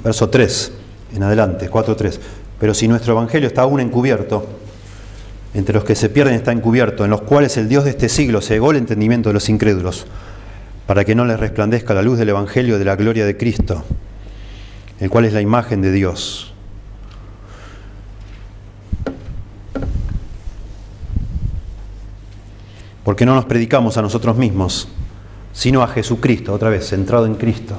[0.05, 0.73] Verso 3
[1.17, 2.19] en adelante, 4.3.
[2.61, 4.47] Pero si nuestro Evangelio está aún encubierto,
[5.55, 8.41] entre los que se pierden está encubierto, en los cuales el Dios de este siglo
[8.41, 10.07] cegó el entendimiento de los incrédulos,
[10.87, 13.83] para que no les resplandezca la luz del Evangelio de la gloria de Cristo,
[15.01, 16.53] el cual es la imagen de Dios.
[23.05, 24.89] Porque no nos predicamos a nosotros mismos,
[25.53, 27.79] sino a Jesucristo, otra vez, centrado en Cristo,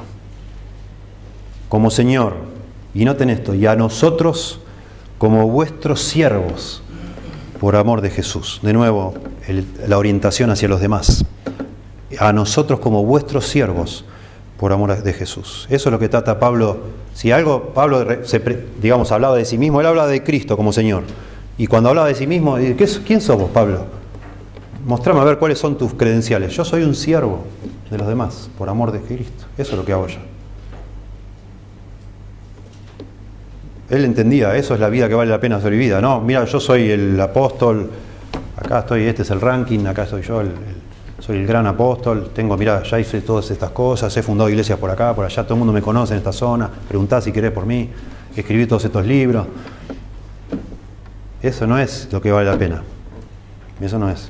[1.75, 2.35] como Señor,
[2.93, 4.61] y noten esto, y a nosotros
[5.17, 6.81] como vuestros siervos,
[7.59, 8.61] por amor de Jesús.
[8.63, 9.13] De nuevo,
[9.85, 11.25] la orientación hacia los demás
[12.17, 14.05] a nosotros como vuestros siervos
[14.57, 15.67] por amor de Jesús.
[15.69, 16.77] Eso es lo que trata Pablo.
[17.13, 18.07] Si algo, Pablo,
[18.81, 21.03] digamos, hablaba de sí mismo, él habla de Cristo como Señor.
[21.57, 22.55] Y cuando hablaba de sí mismo,
[23.05, 23.85] ¿quién sos Pablo?
[24.85, 26.53] Mostrame a ver cuáles son tus credenciales.
[26.53, 27.43] Yo soy un siervo
[27.91, 29.43] de los demás, por amor de Cristo.
[29.57, 30.34] Eso es lo que hago yo.
[33.89, 36.01] Él entendía, eso es la vida que vale la pena ser vivida.
[36.01, 37.89] No, mira, yo soy el apóstol,
[38.57, 40.41] acá estoy, este es el ranking, acá soy yo,
[41.19, 44.89] soy el gran apóstol, tengo, mira, ya hice todas estas cosas, he fundado iglesias por
[44.89, 47.67] acá, por allá, todo el mundo me conoce en esta zona, preguntá si querés por
[47.67, 47.89] mí,
[48.35, 49.45] escribí todos estos libros.
[51.43, 52.81] Eso no es lo que vale la pena.
[53.79, 54.29] Eso no es.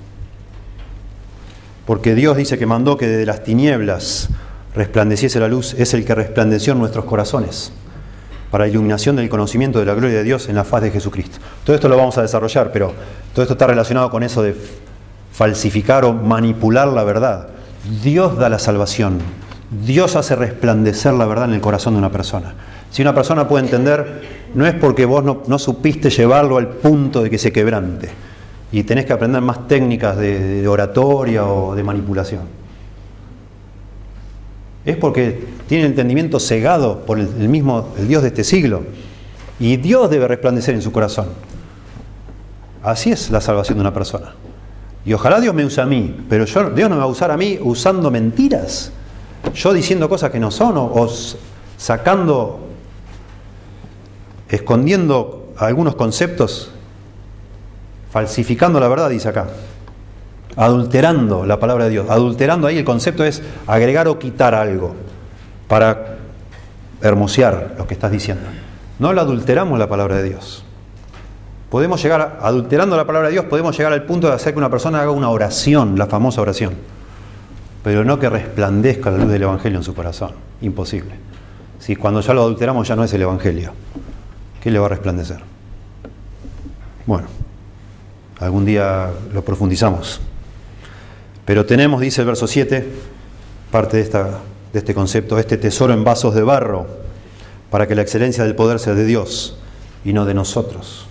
[1.85, 4.29] Porque Dios dice que mandó que de las tinieblas
[4.75, 7.71] resplandeciese la luz, es el que resplandeció en nuestros corazones
[8.51, 11.39] para iluminación del conocimiento de la gloria de Dios en la faz de Jesucristo.
[11.63, 12.93] Todo esto lo vamos a desarrollar, pero
[13.33, 14.55] todo esto está relacionado con eso de
[15.31, 17.49] falsificar o manipular la verdad.
[18.03, 19.19] Dios da la salvación.
[19.85, 22.53] Dios hace resplandecer la verdad en el corazón de una persona.
[22.91, 24.21] Si una persona puede entender,
[24.53, 28.09] no es porque vos no, supiste llevarlo al punto de que se quebrante.
[28.71, 32.43] Y tenés que aprender más técnicas de, oratoria o de manipulación.
[34.85, 38.83] Es porque tiene el entendimiento cegado por el, mismo el Dios de este siglo.
[39.59, 41.27] Y Dios debe resplandecer en su corazón.
[42.83, 44.35] Así es la salvación de una persona.
[45.05, 47.31] Y ojalá Dios me use a mí, pero yo, Dios no me va a usar
[47.31, 48.91] a mí usando mentiras,
[49.53, 51.07] yo diciendo cosas que no son, o,
[51.77, 52.59] sacando,
[54.49, 56.71] escondiendo algunos conceptos,
[58.11, 59.47] falsificando la verdad, dice acá,
[60.55, 62.09] adulterando la palabra de Dios.
[62.09, 64.95] Adulterando ahí el concepto es agregar o quitar algo
[65.67, 66.17] para
[67.01, 68.43] hermosear lo que estás diciendo.
[68.99, 70.65] No la adulteramos la palabra de Dios
[71.75, 74.69] podemos llegar, adulterando la palabra de Dios, podemos llegar al punto de hacer que una
[74.69, 76.73] persona haga una oración, la famosa oración,
[77.83, 80.31] pero no que resplandezca la luz del Evangelio en su corazón.
[80.61, 81.15] Imposible.
[81.79, 83.73] Si cuando ya lo adulteramos ya no es el Evangelio,
[84.61, 85.39] ¿qué le va a resplandecer?
[87.05, 87.27] Bueno,
[88.39, 90.21] algún día lo profundizamos.
[91.45, 92.85] Pero tenemos, dice el verso 7,
[93.71, 94.41] parte de, esta,
[94.73, 96.87] de este concepto, este tesoro en vasos de barro,
[97.69, 99.57] para que la excelencia del poder sea de Dios
[100.03, 101.07] y no de nosotros.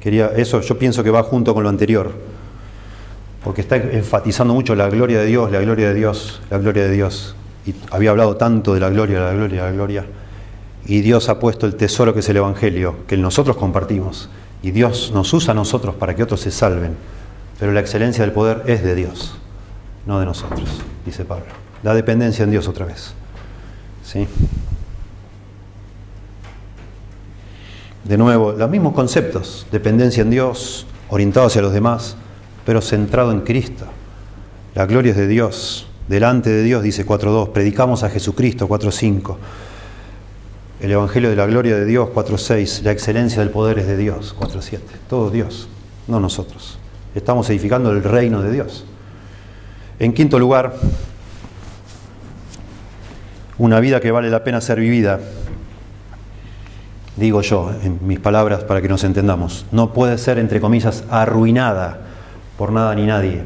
[0.00, 2.12] Quería, eso yo pienso que va junto con lo anterior,
[3.42, 6.90] porque está enfatizando mucho la gloria de Dios, la gloria de Dios, la gloria de
[6.90, 7.34] Dios.
[7.66, 10.06] Y había hablado tanto de la gloria, la gloria, la gloria.
[10.86, 14.30] Y Dios ha puesto el tesoro que es el Evangelio, que nosotros compartimos.
[14.62, 16.96] Y Dios nos usa a nosotros para que otros se salven.
[17.60, 19.34] Pero la excelencia del poder es de Dios,
[20.06, 21.44] no de nosotros, dice Pablo.
[21.82, 23.12] La dependencia en Dios otra vez.
[24.02, 24.26] ¿Sí?
[28.04, 32.16] De nuevo, los mismos conceptos, dependencia en Dios, orientado hacia los demás,
[32.64, 33.84] pero centrado en Cristo.
[34.74, 39.36] La gloria es de Dios, delante de Dios, dice 4.2, predicamos a Jesucristo 4.5.
[40.80, 44.34] El Evangelio de la gloria de Dios 4.6, la excelencia del poder es de Dios
[44.38, 44.80] 4.7.
[45.10, 45.68] Todo Dios,
[46.08, 46.79] no nosotros.
[47.14, 48.84] Estamos edificando el reino de Dios.
[49.98, 50.74] En quinto lugar,
[53.58, 55.20] una vida que vale la pena ser vivida
[57.20, 61.98] digo yo, en mis palabras para que nos entendamos, no puede ser, entre comillas, arruinada
[62.56, 63.42] por nada ni nadie.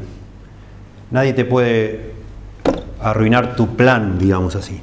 [1.11, 2.13] Nadie te puede
[3.01, 4.79] arruinar tu plan, digamos así.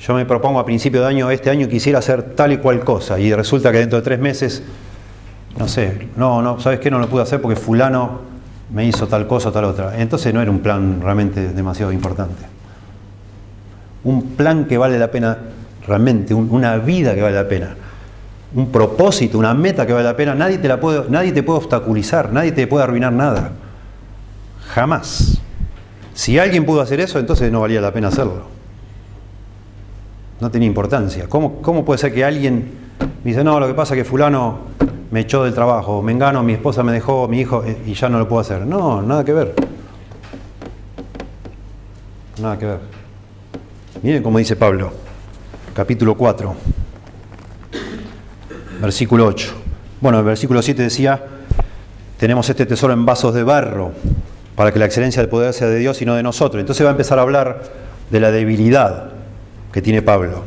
[0.00, 3.20] Yo me propongo a principio de año, este año quisiera hacer tal y cual cosa,
[3.20, 4.62] y resulta que dentro de tres meses,
[5.58, 6.90] no sé, no, no, ¿sabes qué?
[6.90, 8.20] No lo pude hacer porque fulano
[8.72, 10.00] me hizo tal cosa tal otra.
[10.00, 12.44] Entonces no era un plan realmente demasiado importante.
[14.04, 15.36] Un plan que vale la pena
[15.86, 17.74] realmente una vida que vale la pena,
[18.54, 21.58] un propósito, una meta que vale la pena, nadie te, la puede, nadie te puede
[21.58, 23.52] obstaculizar, nadie te puede arruinar nada.
[24.68, 25.40] Jamás.
[26.14, 28.44] Si alguien pudo hacer eso, entonces no valía la pena hacerlo.
[30.40, 31.28] No tenía importancia.
[31.28, 32.70] ¿Cómo, cómo puede ser que alguien
[33.24, 34.58] me dice, no, lo que pasa es que fulano
[35.10, 38.08] me echó del trabajo, me engano, mi esposa me dejó, mi hijo, eh, y ya
[38.08, 38.66] no lo puedo hacer?
[38.66, 39.54] No, nada que ver.
[42.40, 42.80] Nada que ver.
[44.02, 44.92] Miren cómo dice Pablo
[45.74, 46.54] capítulo 4,
[48.82, 49.54] versículo 8.
[50.00, 51.24] Bueno, el versículo 7 decía,
[52.18, 53.92] tenemos este tesoro en vasos de barro
[54.56, 56.60] para que la excelencia del poder sea de Dios y no de nosotros.
[56.60, 57.62] Entonces va a empezar a hablar
[58.10, 59.10] de la debilidad
[59.72, 60.44] que tiene Pablo.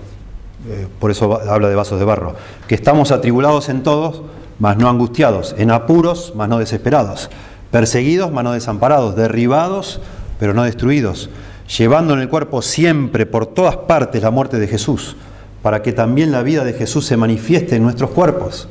[0.70, 2.36] Eh, por eso habla de vasos de barro.
[2.68, 4.22] Que estamos atribulados en todos,
[4.60, 7.30] mas no angustiados, en apuros, mas no desesperados,
[7.72, 10.00] perseguidos, mas no desamparados, derribados,
[10.40, 11.30] pero no destruidos,
[11.78, 15.16] llevando en el cuerpo siempre, por todas partes, la muerte de Jesús,
[15.62, 18.68] para que también la vida de Jesús se manifieste en nuestros cuerpos.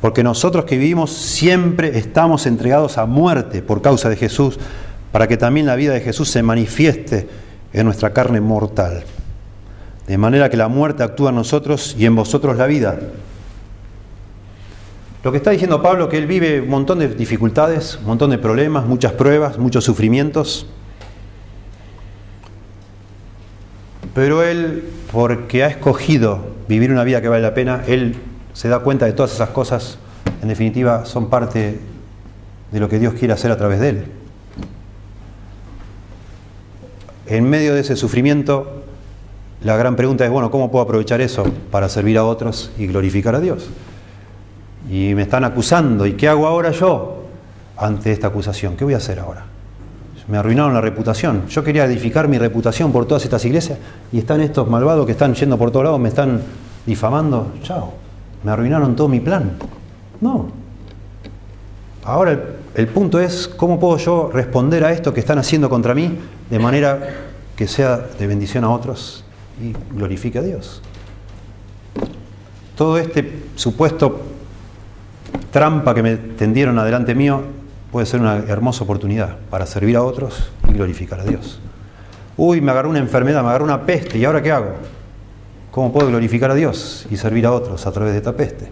[0.00, 4.58] Porque nosotros que vivimos siempre estamos entregados a muerte por causa de Jesús,
[5.12, 7.28] para que también la vida de Jesús se manifieste
[7.72, 9.04] en nuestra carne mortal.
[10.06, 12.98] De manera que la muerte actúa en nosotros y en vosotros la vida.
[15.22, 18.38] Lo que está diciendo Pablo, que él vive un montón de dificultades, un montón de
[18.38, 20.66] problemas, muchas pruebas, muchos sufrimientos.
[24.14, 28.16] Pero él, porque ha escogido vivir una vida que vale la pena, él
[28.52, 29.98] se da cuenta de todas esas cosas,
[30.42, 31.78] en definitiva, son parte
[32.72, 34.04] de lo que Dios quiere hacer a través de él.
[37.26, 38.81] En medio de ese sufrimiento,
[39.64, 43.34] la gran pregunta es, bueno, ¿cómo puedo aprovechar eso para servir a otros y glorificar
[43.34, 43.68] a Dios?
[44.90, 47.24] Y me están acusando, ¿y qué hago ahora yo
[47.76, 48.76] ante esta acusación?
[48.76, 49.44] ¿Qué voy a hacer ahora?
[50.28, 51.48] Me arruinaron la reputación.
[51.48, 53.78] Yo quería edificar mi reputación por todas estas iglesias
[54.12, 56.40] y están estos malvados que están yendo por todos lados, me están
[56.86, 57.52] difamando.
[57.62, 58.02] Chao
[58.44, 59.52] me arruinaron todo mi plan.
[60.20, 60.48] No.
[62.04, 62.38] Ahora
[62.74, 66.18] el, punto es cómo puedo yo responder a esto que están haciendo contra mí
[66.50, 66.98] de manera
[67.54, 69.24] que sea de bendición a otros
[69.62, 70.82] y glorifique a Dios.
[72.76, 74.22] Todo este supuesto
[75.50, 77.42] trampa que me tendieron adelante mío
[77.92, 81.60] puede ser una hermosa oportunidad para servir a otros y glorificar a Dios.
[82.36, 84.72] Uy, me agarró una enfermedad, me agarró una peste, ¿y ahora qué hago?
[85.70, 88.70] ¿Cómo puedo glorificar a Dios y servir a otros a través de esta peste?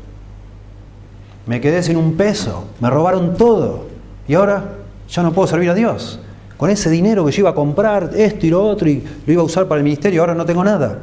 [1.46, 3.86] Me quedé sin un peso, me robaron todo
[4.26, 4.76] y ahora
[5.08, 6.20] ya no puedo servir a Dios.
[6.60, 9.40] Con ese dinero que yo iba a comprar esto y lo otro y lo iba
[9.40, 10.98] a usar para el ministerio, ahora no tengo nada.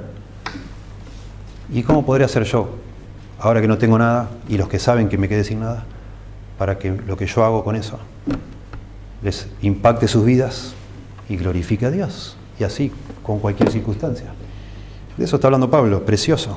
[1.73, 2.75] ¿Y cómo podría hacer yo,
[3.39, 5.83] ahora que no tengo nada y los que saben que me quedé sin nada,
[6.59, 7.97] para que lo que yo hago con eso
[9.23, 10.75] les impacte sus vidas
[11.27, 12.37] y glorifique a Dios?
[12.59, 12.91] Y así,
[13.23, 14.27] con cualquier circunstancia.
[15.17, 16.55] De eso está hablando Pablo, precioso.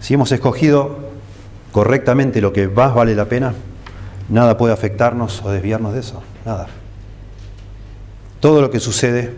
[0.00, 0.96] Si hemos escogido
[1.70, 3.54] correctamente lo que más vale la pena,
[4.28, 6.66] nada puede afectarnos o desviarnos de eso, nada.
[8.40, 9.34] Todo lo que sucede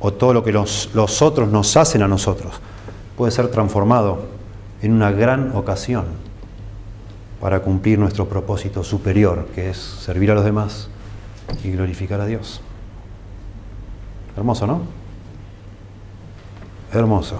[0.00, 2.60] o todo lo que los, los otros nos hacen a nosotros
[3.16, 4.26] puede ser transformado
[4.82, 6.04] en una gran ocasión
[7.40, 10.88] para cumplir nuestro propósito superior, que es servir a los demás
[11.64, 12.60] y glorificar a Dios.
[14.36, 14.82] Hermoso, ¿no?
[16.92, 17.38] Hermoso.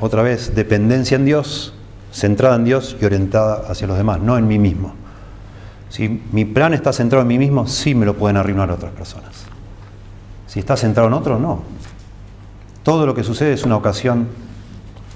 [0.00, 1.74] Otra vez, dependencia en Dios,
[2.12, 4.94] centrada en Dios y orientada hacia los demás, no en mí mismo.
[5.94, 9.44] Si mi plan está centrado en mí mismo, sí me lo pueden arruinar otras personas.
[10.48, 11.62] Si está centrado en otros, no.
[12.82, 14.26] Todo lo que sucede es una ocasión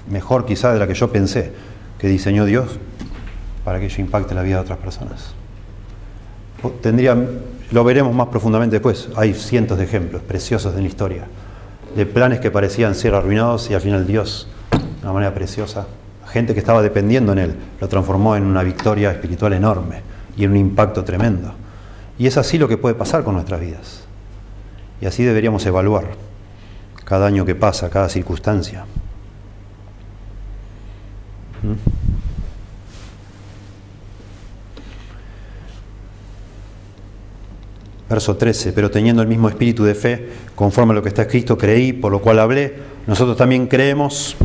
[0.09, 1.51] mejor quizá de la que yo pensé
[1.97, 2.79] que diseñó Dios
[3.65, 5.33] para que yo impacte la vida de otras personas.
[7.71, 9.09] Lo veremos más profundamente después.
[9.17, 11.27] Hay cientos de ejemplos preciosos de la historia
[11.93, 15.87] de planes que parecían ser arruinados y al final Dios, de una manera preciosa,
[16.31, 20.07] gente que estaba dependiendo en Él, lo transformó en una victoria espiritual enorme
[20.39, 21.53] y en un impacto tremendo.
[22.17, 24.05] Y es así lo que puede pasar con nuestras vidas.
[25.01, 26.11] Y así deberíamos evaluar
[27.03, 28.85] cada año que pasa, cada circunstancia.
[31.61, 31.73] ¿Mm?
[38.09, 41.57] Verso 13, pero teniendo el mismo espíritu de fe, conforme a lo que está escrito,
[41.57, 42.75] creí, por lo cual hablé.
[43.07, 44.37] Nosotros también creemos,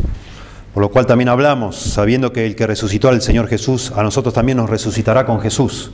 [0.75, 4.35] por lo cual también hablamos, sabiendo que el que resucitó al Señor Jesús, a nosotros
[4.35, 5.93] también nos resucitará con Jesús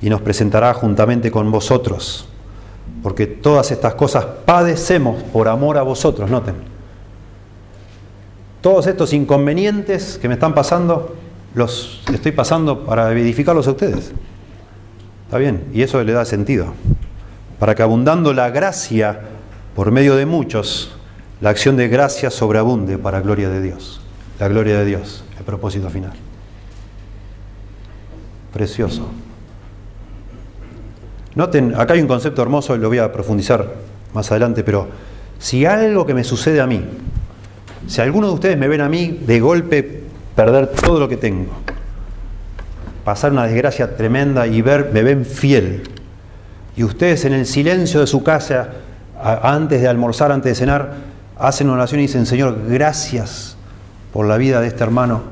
[0.00, 2.26] y nos presentará juntamente con vosotros.
[3.02, 6.54] Porque todas estas cosas padecemos por amor a vosotros, noten.
[8.62, 11.14] Todos estos inconvenientes que me están pasando,
[11.54, 14.12] los estoy pasando para edificarlos a ustedes.
[15.26, 15.66] ¿Está bien?
[15.74, 16.72] Y eso le da sentido.
[17.58, 19.20] Para que abundando la gracia
[19.76, 20.97] por medio de muchos,
[21.40, 24.00] la acción de gracia sobreabunde para gloria de Dios.
[24.38, 26.12] La gloria de Dios, el propósito final.
[28.52, 29.08] Precioso.
[31.34, 33.74] Noten, acá hay un concepto hermoso y lo voy a profundizar
[34.12, 34.88] más adelante, pero
[35.38, 36.84] si algo que me sucede a mí,
[37.86, 40.02] si alguno de ustedes me ven a mí de golpe
[40.34, 41.52] perder todo lo que tengo,
[43.04, 45.84] pasar una desgracia tremenda y ver, me ven fiel.
[46.76, 48.70] Y ustedes en el silencio de su casa,
[49.42, 51.07] antes de almorzar, antes de cenar,
[51.38, 53.56] hacen oración y dicen, Señor, gracias
[54.12, 55.22] por la vida de este hermano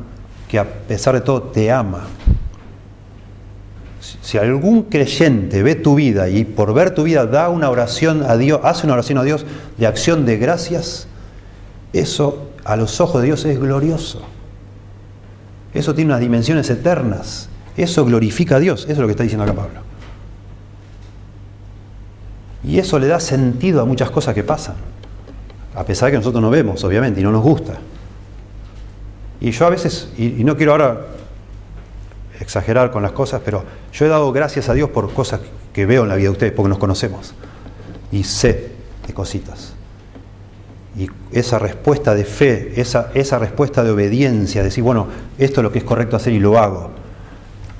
[0.48, 2.04] que a pesar de todo te ama.
[4.00, 8.36] Si algún creyente ve tu vida y por ver tu vida da una oración a
[8.36, 9.44] Dios, hace una oración a Dios
[9.76, 11.08] de acción de gracias,
[11.92, 14.22] eso a los ojos de Dios es glorioso.
[15.74, 17.48] Eso tiene unas dimensiones eternas.
[17.76, 18.84] Eso glorifica a Dios.
[18.84, 19.80] Eso es lo que está diciendo acá Pablo.
[22.64, 24.74] Y eso le da sentido a muchas cosas que pasan.
[25.76, 27.74] A pesar de que nosotros no vemos, obviamente, y no nos gusta.
[29.40, 31.02] Y yo a veces, y, no quiero ahora
[32.40, 33.62] exagerar con las cosas, pero
[33.92, 35.40] yo he dado gracias a Dios por cosas
[35.74, 37.34] que veo en la vida de ustedes, porque nos conocemos.
[38.10, 38.70] Y sé
[39.06, 39.74] de cositas.
[40.98, 45.72] Y esa respuesta de fe, esa, esa respuesta de obediencia, decir, bueno, esto es lo
[45.72, 46.90] que es correcto hacer y lo hago.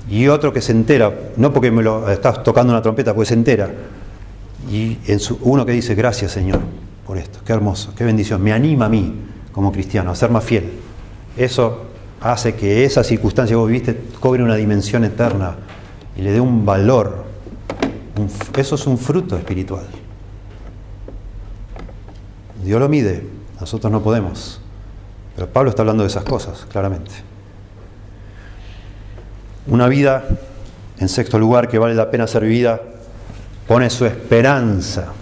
[0.07, 3.33] Y otro que se entera, no porque me lo estás tocando una trompeta, porque se
[3.33, 3.71] entera.
[4.71, 4.99] Y
[5.41, 9.13] uno que dice, gracias Señor por esto, qué hermoso, qué bendición, me anima a mí
[9.53, 10.73] como cristiano a ser más fiel.
[11.37, 11.85] Eso
[12.19, 15.55] hace que esa circunstancia que vos viviste cobre una dimensión eterna
[16.17, 17.23] y le dé un valor.
[18.57, 19.85] eso es un fruto espiritual.
[22.61, 23.25] Dios lo mide,
[23.61, 24.59] nosotros no podemos.
[25.35, 27.11] Pero Pablo está hablando de esas cosas, claramente.
[29.67, 30.25] Una vida,
[30.99, 32.81] en sexto lugar, que vale la pena ser vivida,
[33.65, 35.13] pone su esperanza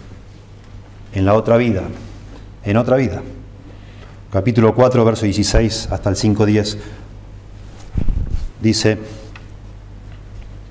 [1.15, 1.81] en la otra vida,
[2.63, 3.23] en otra vida.
[4.31, 6.77] Capítulo 4, verso 16 hasta el 5.10
[8.61, 8.97] dice,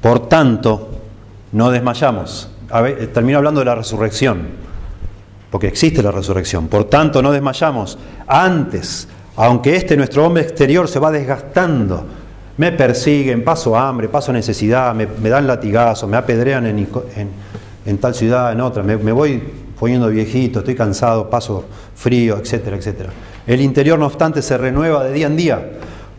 [0.01, 0.91] por tanto,
[1.53, 2.51] no desmayamos.
[3.13, 4.65] termino hablando de la resurrección
[5.55, 6.67] porque existe la resurrección.
[6.67, 7.97] Por tanto, no desmayamos.
[8.27, 12.05] Antes, aunque este nuestro hombre exterior se va desgastando,
[12.57, 18.63] me persiguen, paso hambre, paso necesidad, me, dan latigazos, me apedrean en, tal ciudad, en
[18.63, 19.41] otra, me, voy
[19.85, 21.63] poniendo viejito, estoy cansado, paso
[21.95, 23.11] frío, etcétera, etcétera.
[23.47, 25.73] El interior, no obstante, se renueva de día en día,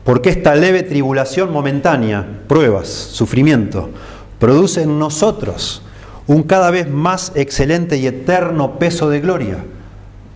[0.04, 3.90] porque esta leve tribulación momentánea, pruebas, sufrimiento,
[4.38, 5.82] produce en nosotros
[6.28, 9.66] un cada vez más excelente y eterno peso de gloria.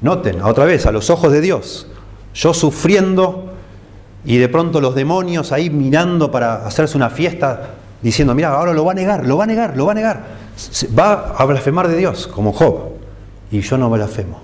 [0.02, 1.86] Noten, otra vez, a los ojos de Dios,
[2.34, 3.54] yo sufriendo
[4.26, 8.86] y de pronto los demonios ahí mirando para hacerse una fiesta, diciendo, mira, ahora lo
[8.86, 10.24] va a negar, lo va a negar, lo va a negar.
[10.98, 12.99] Va a blasfemar de Dios, como Job,
[13.52, 14.42] y yo no blasfemo.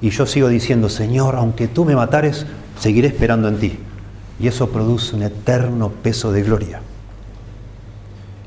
[0.00, 2.46] Y yo sigo diciendo, Señor, aunque tú me matares,
[2.78, 3.78] seguiré esperando en ti.
[4.38, 6.80] Y eso produce un eterno peso de gloria.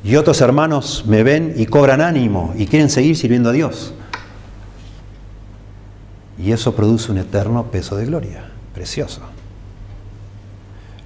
[0.03, 3.93] Y otros hermanos me ven y cobran ánimo y quieren seguir sirviendo a Dios.
[6.37, 8.43] Y eso produce un eterno peso de gloria,
[8.73, 9.21] precioso.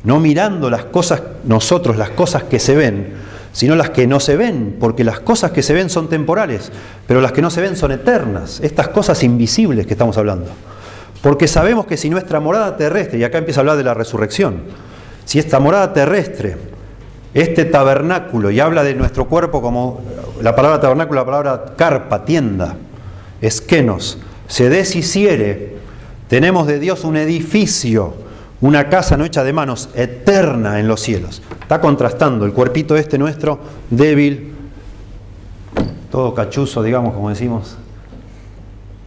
[0.03, 3.13] No mirando las cosas, nosotros, las cosas que se ven,
[3.57, 6.71] sino las que no se ven, porque las cosas que se ven son temporales,
[7.07, 10.45] pero las que no se ven son eternas, estas cosas invisibles que estamos hablando.
[11.23, 14.61] Porque sabemos que si nuestra morada terrestre, y acá empieza a hablar de la resurrección,
[15.25, 16.55] si esta morada terrestre
[17.33, 20.01] este tabernáculo, y habla de nuestro cuerpo como
[20.39, 22.75] la palabra tabernáculo, la palabra carpa, tienda,
[23.41, 25.77] esquenos, se deshiciere,
[26.27, 28.13] tenemos de Dios un edificio,
[28.61, 31.41] una casa no hecha de manos, eterna en los cielos.
[31.61, 34.53] Está contrastando el cuerpito este nuestro, débil,
[36.09, 37.77] todo cachuzo, digamos, como decimos,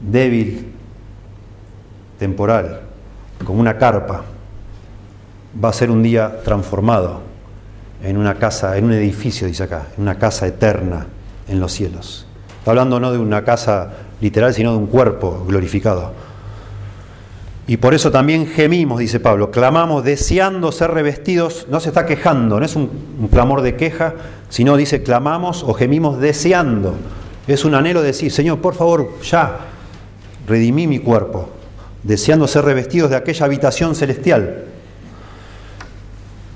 [0.01, 0.73] débil,
[2.19, 2.83] temporal,
[3.45, 4.23] como una carpa,
[5.63, 7.23] va a ser un día transformado
[8.03, 11.07] en una casa, en un edificio, dice acá, en una casa eterna
[11.49, 12.27] en los cielos.
[12.59, 13.91] Está hablando no de una casa
[14.21, 16.13] literal, sino de un cuerpo glorificado.
[17.71, 22.59] Y por eso también gemimos, dice Pablo, clamamos deseando ser revestidos, no se está quejando,
[22.59, 22.91] no es un,
[23.31, 24.16] clamor de queja,
[24.49, 26.97] sino dice clamamos o gemimos deseando.
[27.47, 29.68] Es un anhelo de decir, Señor, por favor, ya,
[30.49, 31.49] redimí mi cuerpo,
[32.03, 34.64] deseando ser revestidos de aquella habitación celestial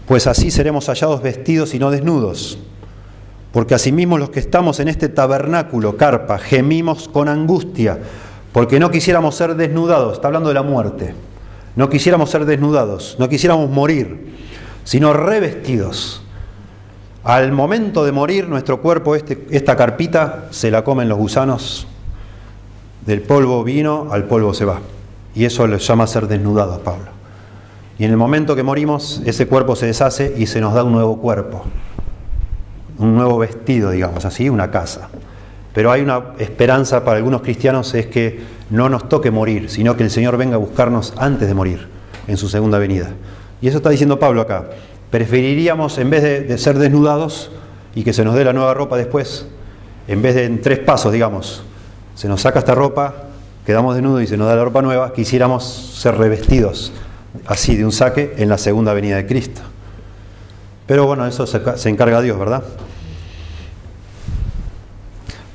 [0.07, 2.59] pues así seremos hallados vestidos y no desnudos.
[3.53, 8.01] Porque asimismo los que estamos en este tabernáculo, carpa, gemimos con angustia,
[8.55, 11.13] porque no quisiéramos ser desnudados, está hablando de la muerte,
[11.75, 14.33] no quisiéramos ser desnudados, no quisiéramos morir,
[14.85, 16.23] sino revestidos.
[17.25, 21.89] Al momento de morir, nuestro cuerpo, este, esta carpita, se la comen los gusanos,
[23.05, 24.79] del polvo vino, al polvo se va.
[25.35, 27.07] Y eso le llama ser desnudados, Pablo.
[27.99, 30.93] Y en el momento que morimos, ese cuerpo se deshace y se nos da un
[30.93, 31.65] nuevo cuerpo,
[32.99, 35.09] un nuevo vestido, digamos así, una casa.
[35.75, 40.05] Pero hay una esperanza para algunos cristianos, es que no nos toque morir, sino que
[40.05, 41.89] el Señor venga a buscarnos antes de morir,
[42.27, 43.11] en su segunda venida.
[43.61, 44.71] Y eso está diciendo Pablo acá.
[45.11, 47.51] Preferiríamos, en vez de, ser desnudados
[47.95, 49.47] y que se nos dé la nueva ropa después,
[50.09, 51.63] en vez de en tres pasos, digamos,
[52.15, 53.15] se nos saca esta ropa,
[53.67, 56.93] quedamos desnudos y se nos da la ropa nueva, quisiéramos ser revestidos
[57.47, 59.61] así de un saque en la segunda venida de Cristo.
[60.87, 62.63] Pero bueno, eso se, encarga Dios, ¿verdad?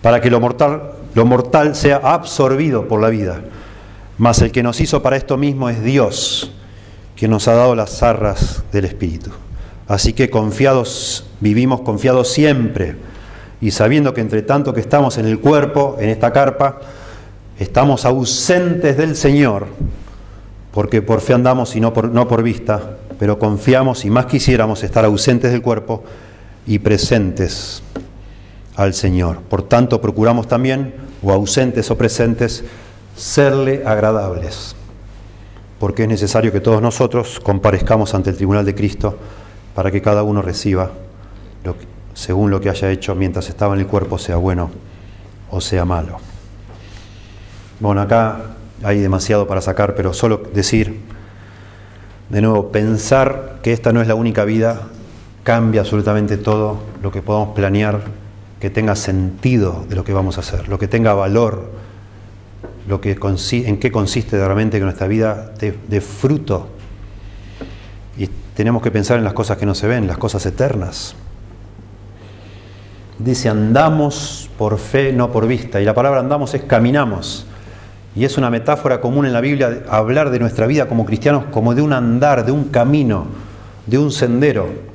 [0.02, 3.42] Para que lo mortal, lo mortal sea absorbido por la vida.
[4.18, 6.52] Mas el que nos hizo para esto mismo es Dios,
[7.16, 9.32] quien nos ha dado las zarras del Espíritu.
[9.88, 12.96] Así que confiados, vivimos confiados siempre,
[13.62, 16.80] y sabiendo que entre tanto que estamos en el cuerpo, en esta carpa,
[17.60, 19.68] estamos ausentes del Señor,
[20.72, 24.84] porque por fe andamos y no por, no por vista, pero confiamos y más quisiéramos
[24.84, 26.04] estar ausentes del cuerpo
[26.68, 27.84] y presentes
[28.80, 29.42] al Señor.
[29.42, 32.64] Por tanto, procuramos también, o ausentes o presentes,
[33.16, 34.74] serle agradables,
[35.80, 39.18] porque es necesario que todos nosotros comparezcamos ante el tribunal de Cristo
[39.76, 40.92] para que cada uno reciba
[42.14, 44.70] según lo que haya hecho mientras estaba en el cuerpo, sea bueno
[45.52, 46.18] o sea malo.
[47.80, 51.00] Bueno, acá hay demasiado para sacar, pero solo decir,
[52.30, 54.84] de nuevo, pensar que esta no es la única vida
[55.44, 58.02] cambia absolutamente todo lo que podamos planear,
[58.60, 61.72] que tenga sentido de lo que vamos a hacer, lo que tenga valor,
[62.88, 63.18] lo que
[63.52, 66.68] en qué consiste realmente que nuestra vida de fruto.
[68.18, 71.16] Y tenemos que pensar en las cosas que no se ven, las cosas eternas.
[73.20, 75.80] Dice, andamos por fe, no por vista.
[75.82, 77.46] Y la palabra andamos es caminamos.
[78.16, 81.76] Y es una metáfora común en la Biblia hablar de nuestra vida como cristianos como
[81.76, 83.28] de un andar, de un camino,
[83.86, 84.89] de un sendero,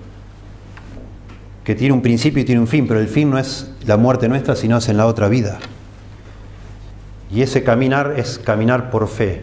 [1.64, 4.28] que tiene un principio y tiene un fin, pero el fin no es la muerte
[4.28, 5.58] nuestra, sino es en la otra vida.
[7.32, 9.42] Y ese caminar es caminar por fe.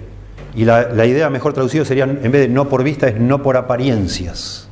[0.55, 3.57] Y la, idea mejor traducida sería, en vez de no por vista, es no por
[3.57, 4.67] apariencias.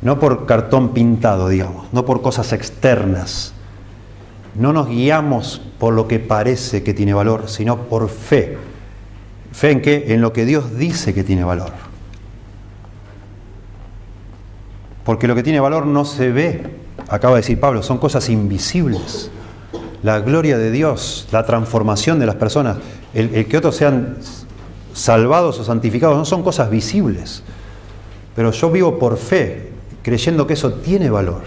[0.00, 3.54] No por cartón pintado, digamos, no por cosas externas,
[4.54, 8.58] no nos guiamos por lo que parece que tiene valor, sino por fe.
[9.52, 10.04] ¿Fe en qué?
[10.08, 11.91] En lo que Dios dice que tiene valor.
[15.04, 16.62] Porque lo que tiene valor no se ve,
[17.08, 19.30] acaba de decir Pablo, son cosas invisibles.
[20.02, 22.78] La gloria de Dios, la transformación de las personas,
[23.14, 24.16] el, que otros sean
[24.94, 27.42] salvados o santificados, no son cosas visibles.
[28.34, 29.70] Pero yo vivo por fe,
[30.02, 31.42] creyendo que eso tiene valor.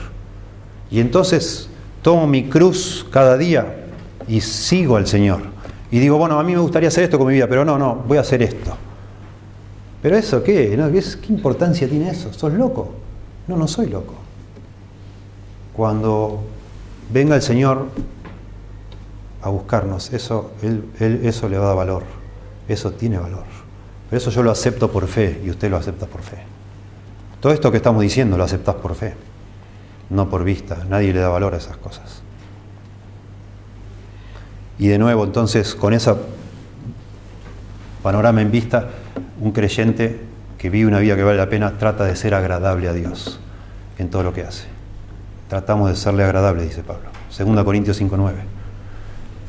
[0.91, 1.69] Y entonces
[2.01, 3.85] tomo mi cruz cada día
[4.27, 5.41] y sigo al Señor.
[5.91, 8.03] Y digo, bueno, a mí me gustaría hacer esto con mi vida, pero no, no,
[8.07, 8.75] voy a hacer esto.
[10.01, 10.77] ¿Pero eso qué?
[11.21, 12.31] ¿Qué importancia tiene eso?
[12.33, 13.04] ¿Sos loco?
[13.47, 14.13] No, no soy loco.
[15.73, 16.43] Cuando
[17.11, 17.89] venga el Señor
[19.41, 20.51] a buscarnos, eso,
[20.99, 22.03] eso le va a dar valor.
[22.67, 23.45] Eso tiene valor.
[24.09, 26.37] Pero eso yo lo acepto por fe y usted lo acepta por fe.
[27.39, 29.13] Todo esto que estamos diciendo lo aceptas por fe
[30.09, 30.85] no por vista.
[30.89, 32.21] Nadie le da valor a esas cosas.
[34.77, 36.13] Y de nuevo, entonces, con ese
[38.03, 38.89] panorama en vista,
[39.39, 40.19] un creyente
[40.57, 43.39] que vive una vida que vale la pena trata de ser agradable a Dios
[43.97, 44.65] en todo lo que hace.
[45.49, 47.09] Tratamos de serle agradable, dice Pablo.
[47.37, 48.33] 2 Corintios 5.9.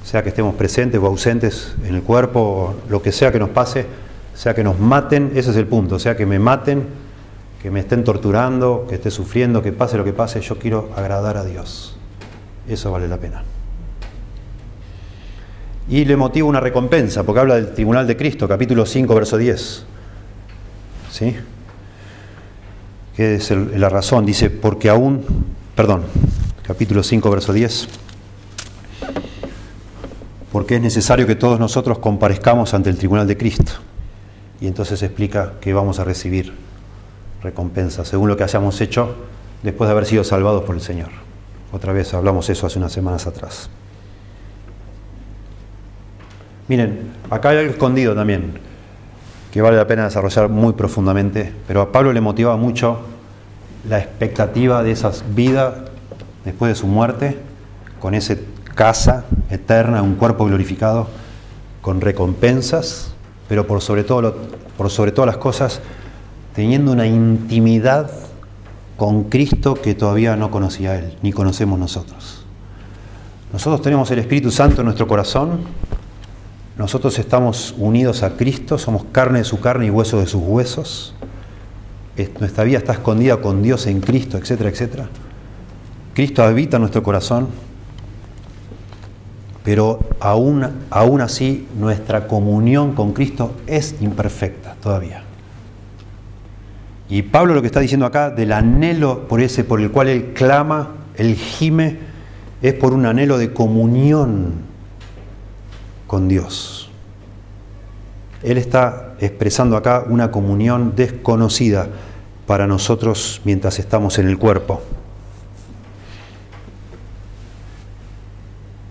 [0.04, 3.86] Sea que estemos presentes o ausentes en el cuerpo, lo que sea que nos pase,
[4.34, 6.86] sea que nos maten, ese es el punto, sea que me maten,
[7.62, 11.36] que me estén torturando, que esté sufriendo, que pase lo que pase, yo quiero agradar
[11.36, 11.96] a Dios.
[12.68, 13.42] Eso vale la pena.
[15.88, 19.86] Y le motiva una recompensa, porque habla del tribunal de Cristo, capítulo 5, verso 10.
[21.16, 21.34] ¿Sí?
[23.16, 25.24] Que es la razón, dice, porque aún,
[25.74, 26.02] perdón,
[26.62, 27.88] capítulo 5, verso 10,
[30.52, 33.72] porque es necesario que todos nosotros comparezcamos ante el tribunal de Cristo.
[34.60, 36.52] Y entonces explica que vamos a recibir
[37.42, 39.16] recompensa, según lo que hayamos hecho
[39.62, 41.08] después de haber sido salvados por el Señor.
[41.72, 43.70] Otra vez hablamos eso hace unas semanas atrás.
[46.68, 48.65] Miren, acá hay algo escondido también,
[49.56, 52.98] que vale la pena desarrollar muy profundamente, pero a Pablo le motivaba mucho
[53.88, 55.86] la expectativa de esa vida
[56.44, 57.38] después de su muerte,
[57.98, 58.36] con esa
[58.74, 61.08] casa eterna, un cuerpo glorificado,
[61.80, 63.14] con recompensas,
[63.48, 64.36] pero por sobre, todo,
[64.76, 65.80] por sobre todas las cosas,
[66.54, 68.10] teniendo una intimidad
[68.98, 72.44] con Cristo que todavía no conocía Él, ni conocemos nosotros.
[73.54, 75.60] Nosotros tenemos el Espíritu Santo en nuestro corazón,
[76.78, 81.14] nosotros estamos unidos a Cristo, somos carne de su carne y hueso de sus huesos,
[82.38, 85.08] nuestra vida está escondida con Dios en Cristo, etcétera, etcétera.
[86.14, 87.48] Cristo habita nuestro corazón,
[89.64, 95.24] pero aún, aún así nuestra comunión con Cristo es imperfecta todavía.
[97.08, 100.32] Y Pablo lo que está diciendo acá del anhelo por ese por el cual él
[100.34, 101.98] clama, él gime,
[102.62, 104.54] es por un anhelo de comunión
[106.06, 106.90] con Dios.
[108.42, 111.88] Él está expresando acá una comunión desconocida
[112.46, 114.82] para nosotros mientras estamos en el cuerpo.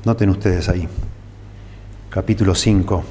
[0.03, 0.87] Noten ustedes ahí,
[2.09, 3.03] capítulo 5.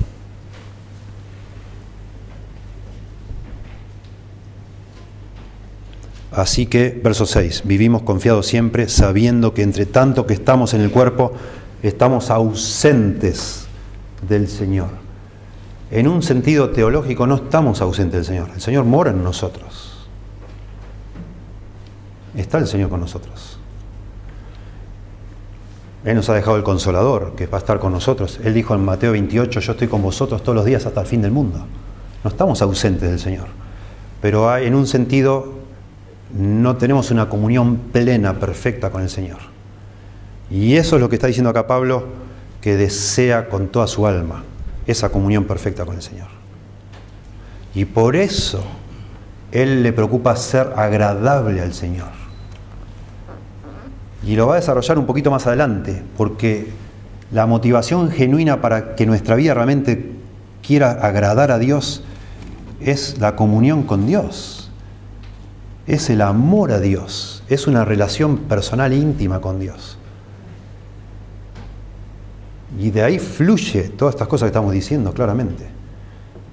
[6.31, 10.91] Así que, verso 6, vivimos confiados siempre sabiendo que entre tanto que estamos en el
[10.91, 11.33] cuerpo,
[11.83, 13.64] estamos ausentes
[14.29, 14.89] del Señor.
[15.91, 20.09] En un sentido teológico no estamos ausentes del Señor, el Señor mora en nosotros.
[22.37, 23.59] Está el Señor con nosotros.
[26.05, 28.39] Él nos ha dejado el consolador, que va a estar con nosotros.
[28.45, 31.23] Él dijo en Mateo 28, yo estoy con vosotros todos los días hasta el fin
[31.23, 31.65] del mundo.
[32.23, 33.47] No estamos ausentes del Señor.
[34.21, 35.55] Pero en un sentido
[36.37, 39.39] no tenemos una comunión plena, perfecta con el Señor.
[40.51, 42.05] Y eso es lo que está diciendo acá Pablo,
[42.65, 44.43] que desea con toda su alma
[44.87, 46.29] esa comunión perfecta con el Señor.
[47.75, 48.65] Y por eso
[49.53, 52.09] Él le preocupa ser agradable al Señor.
[54.27, 56.71] Y lo va a desarrollar un poquito más adelante, porque
[57.31, 60.13] la motivación genuina para que nuestra vida realmente
[60.67, 62.03] quiera agradar a Dios
[62.81, 64.65] es la comunión con Dios
[65.87, 69.99] es el amor a Dios, es una relación personal íntima con Dios.
[72.79, 75.65] Y de ahí fluye todas estas cosas que estamos diciendo claramente.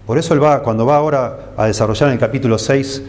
[0.05, 3.03] Por eso él va, cuando va ahora a desarrollar en el capítulo 6,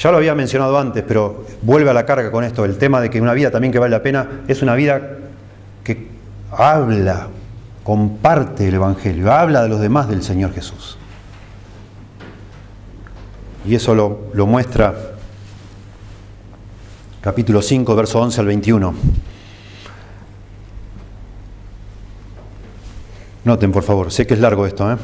[0.00, 3.10] ya lo había mencionado antes, pero vuelve a la carga con esto, el tema de
[3.10, 5.18] que una vida también que vale la pena es una vida
[5.84, 6.08] que
[6.50, 7.28] habla,
[7.84, 10.98] comparte el Evangelio, habla de los demás del Señor Jesús.
[13.66, 14.94] Y eso lo, lo muestra
[17.20, 18.94] capítulo 5, verso 11 al 21.
[23.44, 24.96] Noten, por favor, sé que es largo esto, ¿eh?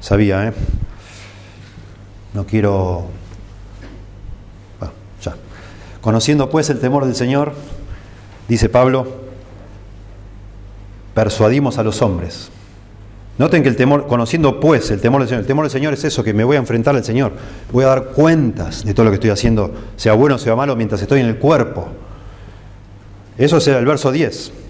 [0.00, 0.52] Sabía, ¿eh?
[2.34, 3.06] No quiero...
[4.80, 4.90] Ah,
[5.22, 5.34] ya.
[6.02, 7.54] Conociendo pues el temor del Señor,
[8.48, 9.06] dice Pablo,
[11.14, 12.50] persuadimos a los hombres.
[13.38, 16.04] Noten que el temor, conociendo pues el temor del Señor, el temor del Señor es
[16.04, 17.32] eso, que me voy a enfrentar al Señor,
[17.72, 20.76] voy a dar cuentas de todo lo que estoy haciendo, sea bueno o sea malo,
[20.76, 21.88] mientras estoy en el cuerpo.
[23.38, 24.63] Eso es el verso 10.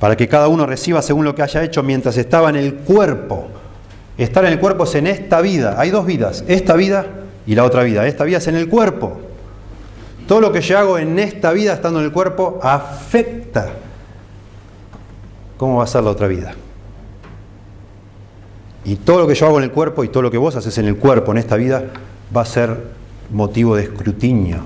[0.00, 3.48] Para que cada uno reciba según lo que haya hecho mientras estaba en el cuerpo.
[4.18, 5.76] Estar en el cuerpo es en esta vida.
[5.78, 7.06] Hay dos vidas, esta vida
[7.46, 8.06] y la otra vida.
[8.06, 9.20] Esta vida es en el cuerpo.
[10.26, 13.68] Todo lo que yo hago en esta vida estando en el cuerpo afecta
[15.56, 16.54] cómo va a ser la otra vida.
[18.84, 20.76] Y todo lo que yo hago en el cuerpo y todo lo que vos haces
[20.78, 21.84] en el cuerpo en esta vida
[22.34, 22.94] va a ser
[23.30, 24.62] motivo de escrutinio,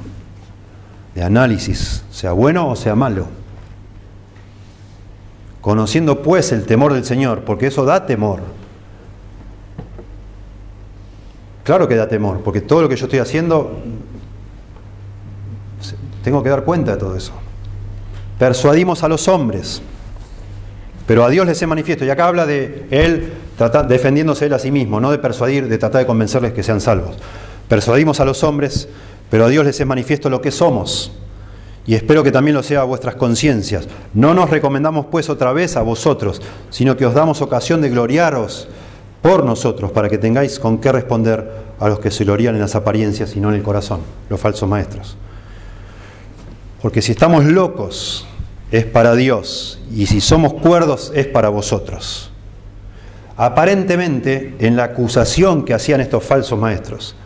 [1.14, 3.37] de análisis, sea bueno o sea malo.
[5.68, 8.40] Conociendo pues el temor del Señor, porque eso da temor.
[11.62, 13.78] Claro que da temor, porque todo lo que yo estoy haciendo,
[16.24, 17.34] tengo que dar cuenta de todo eso.
[18.38, 19.82] Persuadimos a los hombres
[21.08, 22.04] pero a Dios les he manifiesto.
[22.04, 23.32] Y acá habla de Él
[23.88, 27.16] defendiéndose Él a sí mismo, no de persuadir, de tratar de convencerles que sean salvos.
[27.66, 28.90] Persuadimos a los hombres,
[29.30, 31.12] pero a Dios les he manifiesto lo que somos.
[31.88, 33.88] Y espero que también lo sea a vuestras conciencias.
[34.12, 38.68] No nos recomendamos pues otra vez a vosotros, sino que os damos ocasión de gloriaros
[39.22, 41.50] por nosotros, para que tengáis con qué responder
[41.80, 44.68] a los que se glorían en las apariencias y no en el corazón, los falsos
[44.68, 45.16] maestros.
[46.82, 48.26] Porque si estamos locos,
[48.70, 52.30] es para Dios y si somos cuerdos es para vosotros.
[53.38, 57.16] Aparentemente, en la acusación que hacían estos falsos maestros,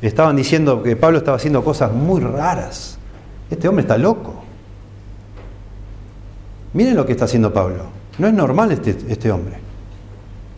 [0.00, 3.00] estaban diciendo que Pablo estaba haciendo cosas muy raras.
[3.52, 4.32] Este hombre está loco.
[6.72, 7.84] Miren lo que está haciendo Pablo.
[8.16, 9.58] No es normal este, este hombre.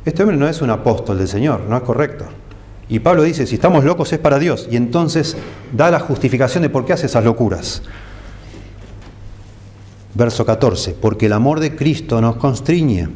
[0.05, 2.25] Este hombre no es un apóstol del Señor, no es correcto.
[2.89, 4.69] Y Pablo dice, si estamos locos es para Dios.
[4.71, 5.37] Y entonces
[5.73, 7.83] da la justificación de por qué hace esas locuras.
[10.15, 13.09] Verso 14, porque el amor de Cristo nos constriñe,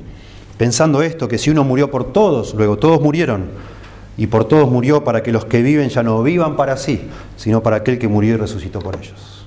[0.56, 3.44] pensando esto, que si uno murió por todos, luego todos murieron,
[4.16, 7.02] y por todos murió para que los que viven ya no vivan para sí,
[7.36, 9.37] sino para aquel que murió y resucitó por ellos.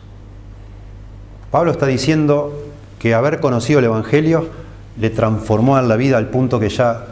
[1.51, 2.53] Pablo está diciendo
[2.99, 4.49] que haber conocido el Evangelio
[4.97, 7.07] le transformó en la vida al punto que ya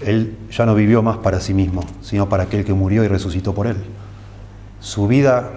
[0.00, 3.54] él ya no vivió más para sí mismo, sino para aquel que murió y resucitó
[3.54, 3.76] por él.
[4.80, 5.50] Su vida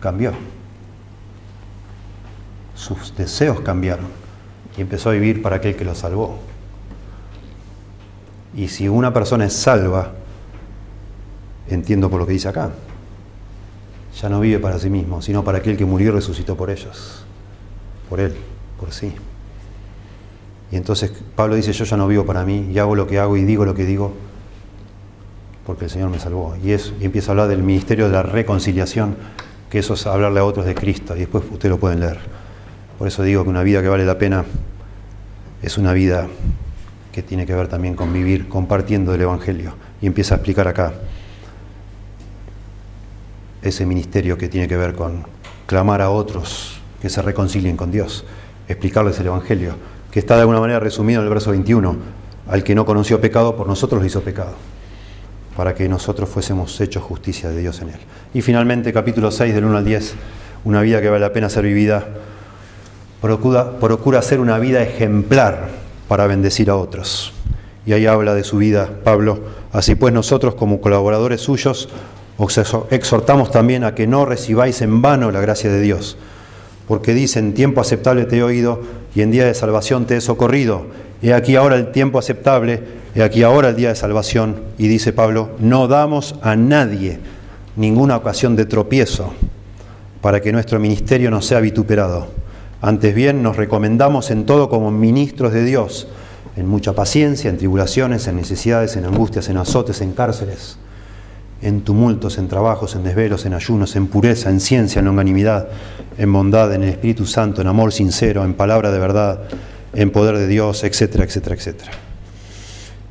[0.00, 0.32] cambió
[2.76, 4.06] sus deseos cambiaron
[4.76, 6.38] y empezó a vivir para aquel que lo salvó.
[8.54, 10.12] Y si una persona es salva,
[11.68, 12.70] entiendo por lo que dice acá,
[14.20, 17.24] ya no vive para sí mismo, sino para aquel que murió y resucitó por ellos,
[18.08, 18.34] por él,
[18.80, 19.12] por sí.
[20.70, 23.36] Y entonces Pablo dice, yo ya no vivo para mí, y hago lo que hago
[23.36, 24.14] y digo lo que digo,
[25.66, 26.56] porque el Señor me salvó.
[26.62, 29.16] Y, es, y empieza a hablar del ministerio de la reconciliación,
[29.70, 32.18] que eso es hablarle a otros de Cristo, y después ustedes lo pueden leer.
[32.98, 34.44] Por eso digo que una vida que vale la pena
[35.62, 36.28] es una vida
[37.12, 39.74] que tiene que ver también con vivir compartiendo el Evangelio.
[40.00, 40.94] Y empieza a explicar acá
[43.66, 45.24] ese ministerio que tiene que ver con
[45.66, 48.24] clamar a otros que se reconcilien con Dios,
[48.68, 49.74] explicarles el Evangelio,
[50.10, 51.96] que está de alguna manera resumido en el verso 21,
[52.48, 54.54] al que no conoció pecado, por nosotros lo hizo pecado,
[55.56, 58.00] para que nosotros fuésemos hechos justicia de Dios en él.
[58.32, 60.14] Y finalmente, capítulo 6, del 1 al 10,
[60.64, 62.06] una vida que vale la pena ser vivida,
[63.20, 65.68] procura, procura ser una vida ejemplar
[66.08, 67.32] para bendecir a otros.
[67.84, 69.40] Y ahí habla de su vida Pablo.
[69.72, 71.88] Así pues nosotros como colaboradores suyos
[72.38, 72.58] os
[72.90, 76.18] exhortamos también a que no recibáis en vano la gracia de Dios,
[76.86, 78.82] porque dice, en tiempo aceptable te he oído
[79.14, 80.86] y en día de salvación te he socorrido.
[81.22, 82.82] He aquí ahora el tiempo aceptable,
[83.14, 84.60] he aquí ahora el día de salvación.
[84.76, 87.18] Y dice Pablo, no damos a nadie
[87.74, 89.32] ninguna ocasión de tropiezo
[90.20, 92.28] para que nuestro ministerio no sea vituperado.
[92.82, 96.06] Antes bien, nos recomendamos en todo como ministros de Dios,
[96.56, 100.78] en mucha paciencia, en tribulaciones, en necesidades, en angustias, en azotes, en cárceles
[101.62, 105.68] en tumultos, en trabajos, en desvelos, en ayunos, en pureza, en ciencia, en longanimidad,
[106.18, 109.40] en bondad, en el Espíritu Santo, en amor sincero, en palabra de verdad,
[109.94, 111.90] en poder de Dios, etcétera, etcétera, etcétera.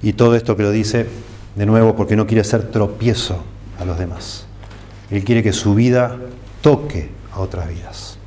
[0.01, 1.07] Y todo esto que lo dice
[1.55, 3.43] de nuevo porque no quiere ser tropiezo
[3.79, 4.45] a los demás.
[5.09, 6.17] Él quiere que su vida
[6.61, 8.17] toque a otras vidas.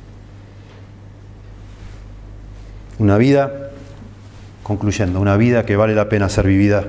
[2.97, 3.71] Una vida,
[4.63, 6.85] concluyendo, una vida que vale la pena ser vivida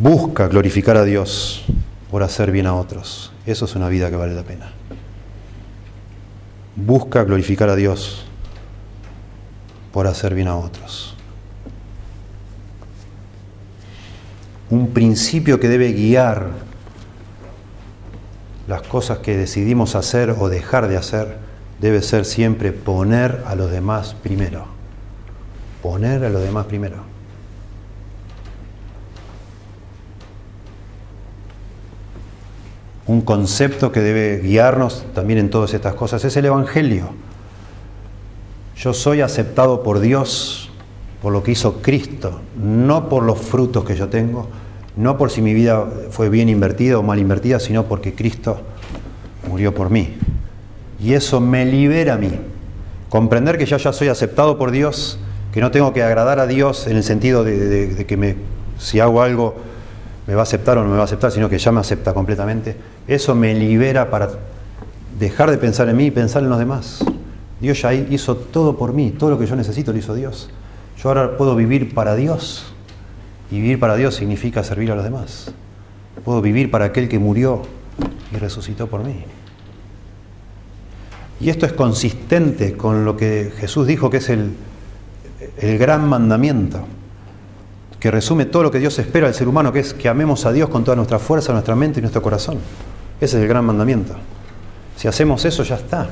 [0.00, 1.65] busca glorificar a Dios
[2.10, 3.32] por hacer bien a otros.
[3.46, 4.70] Eso es una vida que vale la pena.
[6.74, 8.26] Busca glorificar a Dios
[9.92, 11.16] por hacer bien a otros.
[14.68, 16.50] Un principio que debe guiar
[18.66, 21.38] las cosas que decidimos hacer o dejar de hacer
[21.80, 24.66] debe ser siempre poner a los demás primero.
[25.82, 27.15] Poner a los demás primero.
[33.06, 37.10] Un concepto que debe guiarnos también en todas estas cosas, es el Evangelio.
[38.76, 40.70] Yo soy aceptado por Dios
[41.22, 44.48] por lo que hizo Cristo, no por los frutos que yo tengo,
[44.96, 48.60] no por si mi vida fue bien invertida o mal invertida, sino porque Cristo
[49.48, 50.16] murió por mí.
[51.00, 52.32] Y eso me libera a mí.
[53.08, 55.18] Comprender que ya soy aceptado por Dios,
[55.52, 58.36] que no tengo que agradar a Dios en el sentido de, de que me,
[58.78, 59.54] si hago algo
[60.26, 62.12] me va a aceptar o no me va a aceptar, sino que ya me acepta
[62.12, 62.76] completamente,
[63.06, 64.30] eso me libera para
[65.18, 67.04] dejar de pensar en mí y pensar en los demás.
[67.60, 70.50] Dios ya hizo todo por mí, todo lo que yo necesito lo hizo Dios.
[71.02, 72.72] Yo ahora puedo vivir para Dios.
[73.50, 75.52] Y vivir para Dios significa servir a los demás.
[76.24, 77.62] Puedo vivir para aquel que murió
[78.32, 79.24] y resucitó por mí.
[81.38, 84.56] Y esto es consistente con lo que Jesús dijo que es el,
[85.78, 86.86] gran mandamiento
[88.00, 90.52] que resume todo lo que Dios espera del ser humano, que es que amemos a
[90.52, 92.58] Dios con toda nuestra fuerza, nuestra mente y nuestro corazón.
[93.20, 94.14] Ese es el gran mandamiento.
[94.96, 96.08] Si hacemos eso, ya está.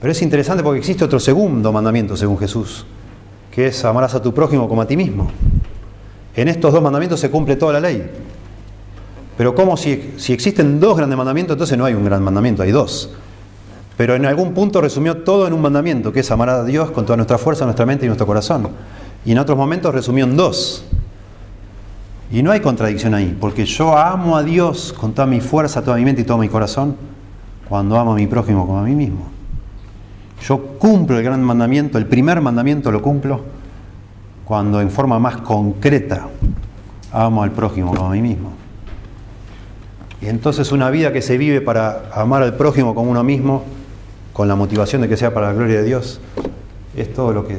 [0.00, 2.86] Pero es interesante porque existe otro segundo mandamiento, según Jesús,
[3.50, 5.30] que es amarás a tu prójimo como a ti mismo.
[6.36, 8.08] En estos dos mandamientos se cumple toda la ley.
[9.36, 12.70] Pero como si, si existen dos grandes mandamientos, entonces no hay un gran mandamiento, hay
[12.70, 13.10] dos.
[13.96, 17.04] Pero en algún punto resumió todo en un mandamiento, que es amar a Dios con
[17.04, 18.68] toda nuestra fuerza, nuestra mente y nuestro corazón
[19.24, 20.84] y en otros momentos resumió en dos.
[22.30, 25.96] Y no hay contradicción ahí, porque yo amo a Dios con toda mi fuerza, toda
[25.96, 26.96] mi mente y todo mi corazón,
[27.68, 29.26] cuando amo a mi prójimo como a mí mismo.
[30.42, 33.40] Yo cumplo el gran mandamiento, el primer mandamiento lo cumplo
[34.44, 36.28] cuando en forma más concreta
[37.12, 38.52] amo al prójimo como a mí mismo.
[40.20, 43.64] Y entonces una vida que se vive para amar al prójimo como uno mismo,
[44.32, 46.20] con la motivación de que sea para la gloria de Dios,
[46.96, 47.58] es todo lo que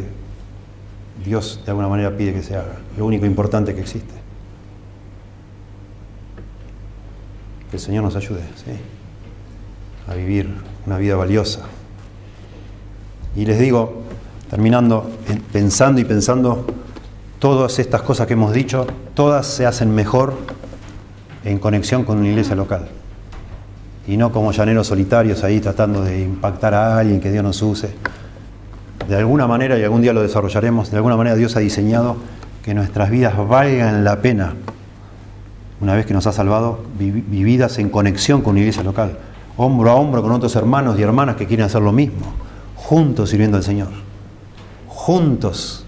[1.25, 4.18] Dios de alguna manera pide que se haga, lo único importante que existe.
[7.69, 8.41] Que el Señor nos ayude
[10.07, 10.55] a vivir
[10.85, 11.61] una vida valiosa.
[13.35, 14.01] Y les digo,
[14.49, 15.09] terminando,
[15.51, 16.65] pensando y pensando,
[17.37, 20.33] todas estas cosas que hemos dicho, todas se hacen mejor
[21.45, 22.89] en conexión con una iglesia local.
[24.07, 27.93] Y no como llaneros solitarios ahí tratando de impactar a alguien que Dios nos use
[29.09, 32.17] de alguna manera, y algún día lo desarrollaremos, de alguna manera Dios ha diseñado
[32.63, 34.53] que nuestras vidas valgan la pena,
[35.81, 39.17] una vez que nos ha salvado, vividas en conexión con una iglesia local,
[39.57, 42.33] hombro a hombro con otros hermanos y hermanas que quieren hacer lo mismo,
[42.75, 43.89] juntos sirviendo al Señor,
[44.87, 45.85] juntos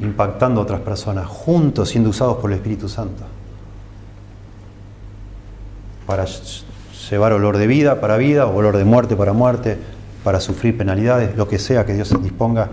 [0.00, 3.24] impactando a otras personas, juntos siendo usados por el Espíritu Santo,
[6.06, 6.24] para
[7.10, 9.78] llevar olor de vida para vida, olor de muerte para muerte,
[10.22, 12.68] para sufrir penalidades, lo que sea que Dios disponga,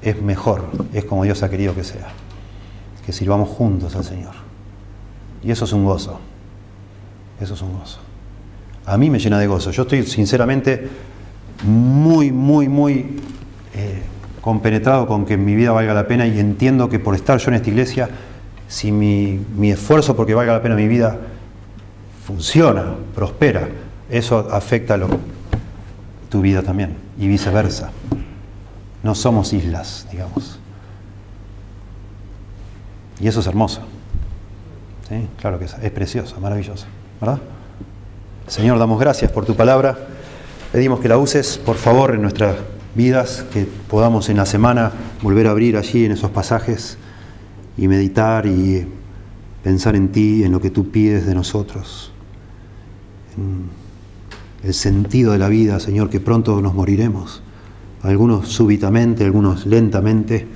[0.00, 2.08] es mejor, es como Dios ha querido que sea,
[3.04, 4.43] que sirvamos juntos al Señor.
[5.44, 6.18] Y eso es un gozo,
[7.40, 7.98] eso es un gozo.
[8.86, 9.70] A mí me llena de gozo.
[9.70, 10.88] Yo estoy sinceramente
[11.64, 13.20] muy, muy, muy
[13.74, 14.02] eh,
[14.40, 17.54] compenetrado con que mi vida valga la pena y entiendo que por estar yo en
[17.54, 18.08] esta iglesia,
[18.68, 21.18] si mi, mi esfuerzo porque valga la pena mi vida
[22.26, 23.68] funciona, prospera,
[24.10, 25.08] eso afecta a lo,
[26.30, 27.90] tu vida también y viceversa.
[29.02, 30.58] No somos islas, digamos.
[33.20, 33.82] Y eso es hermoso.
[35.08, 35.28] ¿Sí?
[35.40, 36.86] Claro que es, es precioso, maravilloso.
[37.20, 37.40] ¿Verdad?
[38.46, 39.96] Señor, damos gracias por tu palabra.
[40.72, 42.56] Pedimos que la uses, por favor, en nuestras
[42.94, 46.98] vidas, que podamos en la semana volver a abrir allí en esos pasajes
[47.76, 48.86] y meditar y
[49.62, 52.12] pensar en ti, en lo que tú pides de nosotros,
[53.36, 53.70] en
[54.62, 57.42] el sentido de la vida, Señor, que pronto nos moriremos,
[58.02, 60.46] algunos súbitamente, algunos lentamente,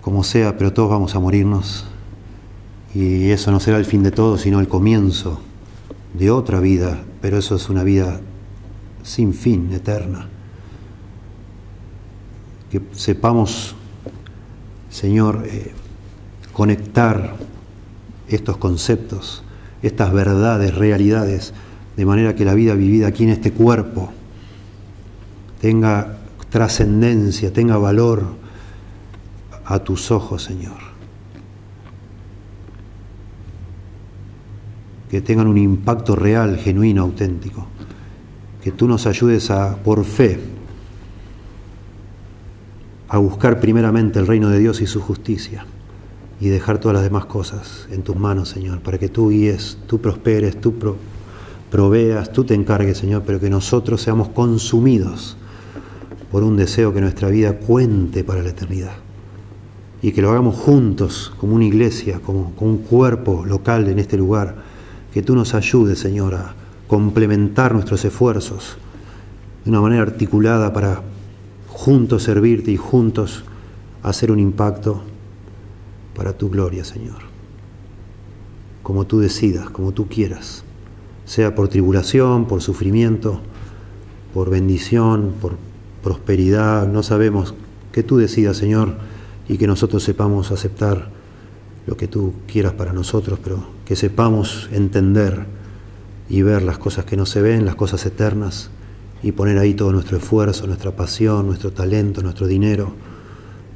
[0.00, 1.86] como sea, pero todos vamos a morirnos
[2.94, 5.40] y eso no será el fin de todo, sino el comienzo
[6.14, 8.20] de otra vida, pero eso es una vida
[9.02, 10.28] sin fin, eterna.
[12.70, 13.74] Que sepamos,
[14.90, 15.72] Señor, eh,
[16.52, 17.36] conectar
[18.28, 19.42] estos conceptos,
[19.82, 21.54] estas verdades, realidades,
[21.96, 24.12] de manera que la vida vivida aquí en este cuerpo
[25.60, 26.18] tenga
[26.50, 28.34] trascendencia, tenga valor
[29.64, 30.91] a tus ojos, Señor.
[35.12, 37.66] Que tengan un impacto real, genuino, auténtico.
[38.64, 40.40] Que tú nos ayudes a, por fe,
[43.10, 45.66] a buscar primeramente el reino de Dios y su justicia
[46.40, 50.00] y dejar todas las demás cosas en tus manos, Señor, para que tú guíes, tú
[50.00, 50.72] prosperes, tú
[51.70, 55.36] proveas, tú te encargues, Señor, pero que nosotros seamos consumidos
[56.30, 58.94] por un deseo que nuestra vida cuente para la eternidad
[60.00, 64.16] y que lo hagamos juntos como una iglesia, como, como un cuerpo local en este
[64.16, 64.71] lugar
[65.12, 66.54] que tú nos ayudes, Señor, a
[66.86, 68.76] complementar nuestros esfuerzos
[69.64, 71.02] de una manera articulada para
[71.68, 73.44] juntos servirte y juntos
[74.02, 75.02] hacer un impacto
[76.14, 77.18] para tu gloria, Señor.
[78.82, 80.64] Como tú decidas, como tú quieras,
[81.24, 83.40] sea por tribulación, por sufrimiento,
[84.34, 85.56] por bendición, por
[86.02, 87.54] prosperidad, no sabemos,
[87.92, 88.96] que tú decidas, Señor,
[89.48, 91.10] y que nosotros sepamos aceptar
[91.86, 95.44] lo que tú quieras para nosotros, pero que sepamos entender
[96.30, 98.70] y ver las cosas que no se ven, las cosas eternas,
[99.22, 102.94] y poner ahí todo nuestro esfuerzo, nuestra pasión, nuestro talento, nuestro dinero,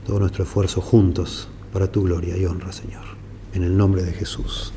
[0.07, 3.03] todo nuestro esfuerzo juntos para tu gloria y honra, Señor.
[3.53, 4.73] En el nombre de Jesús.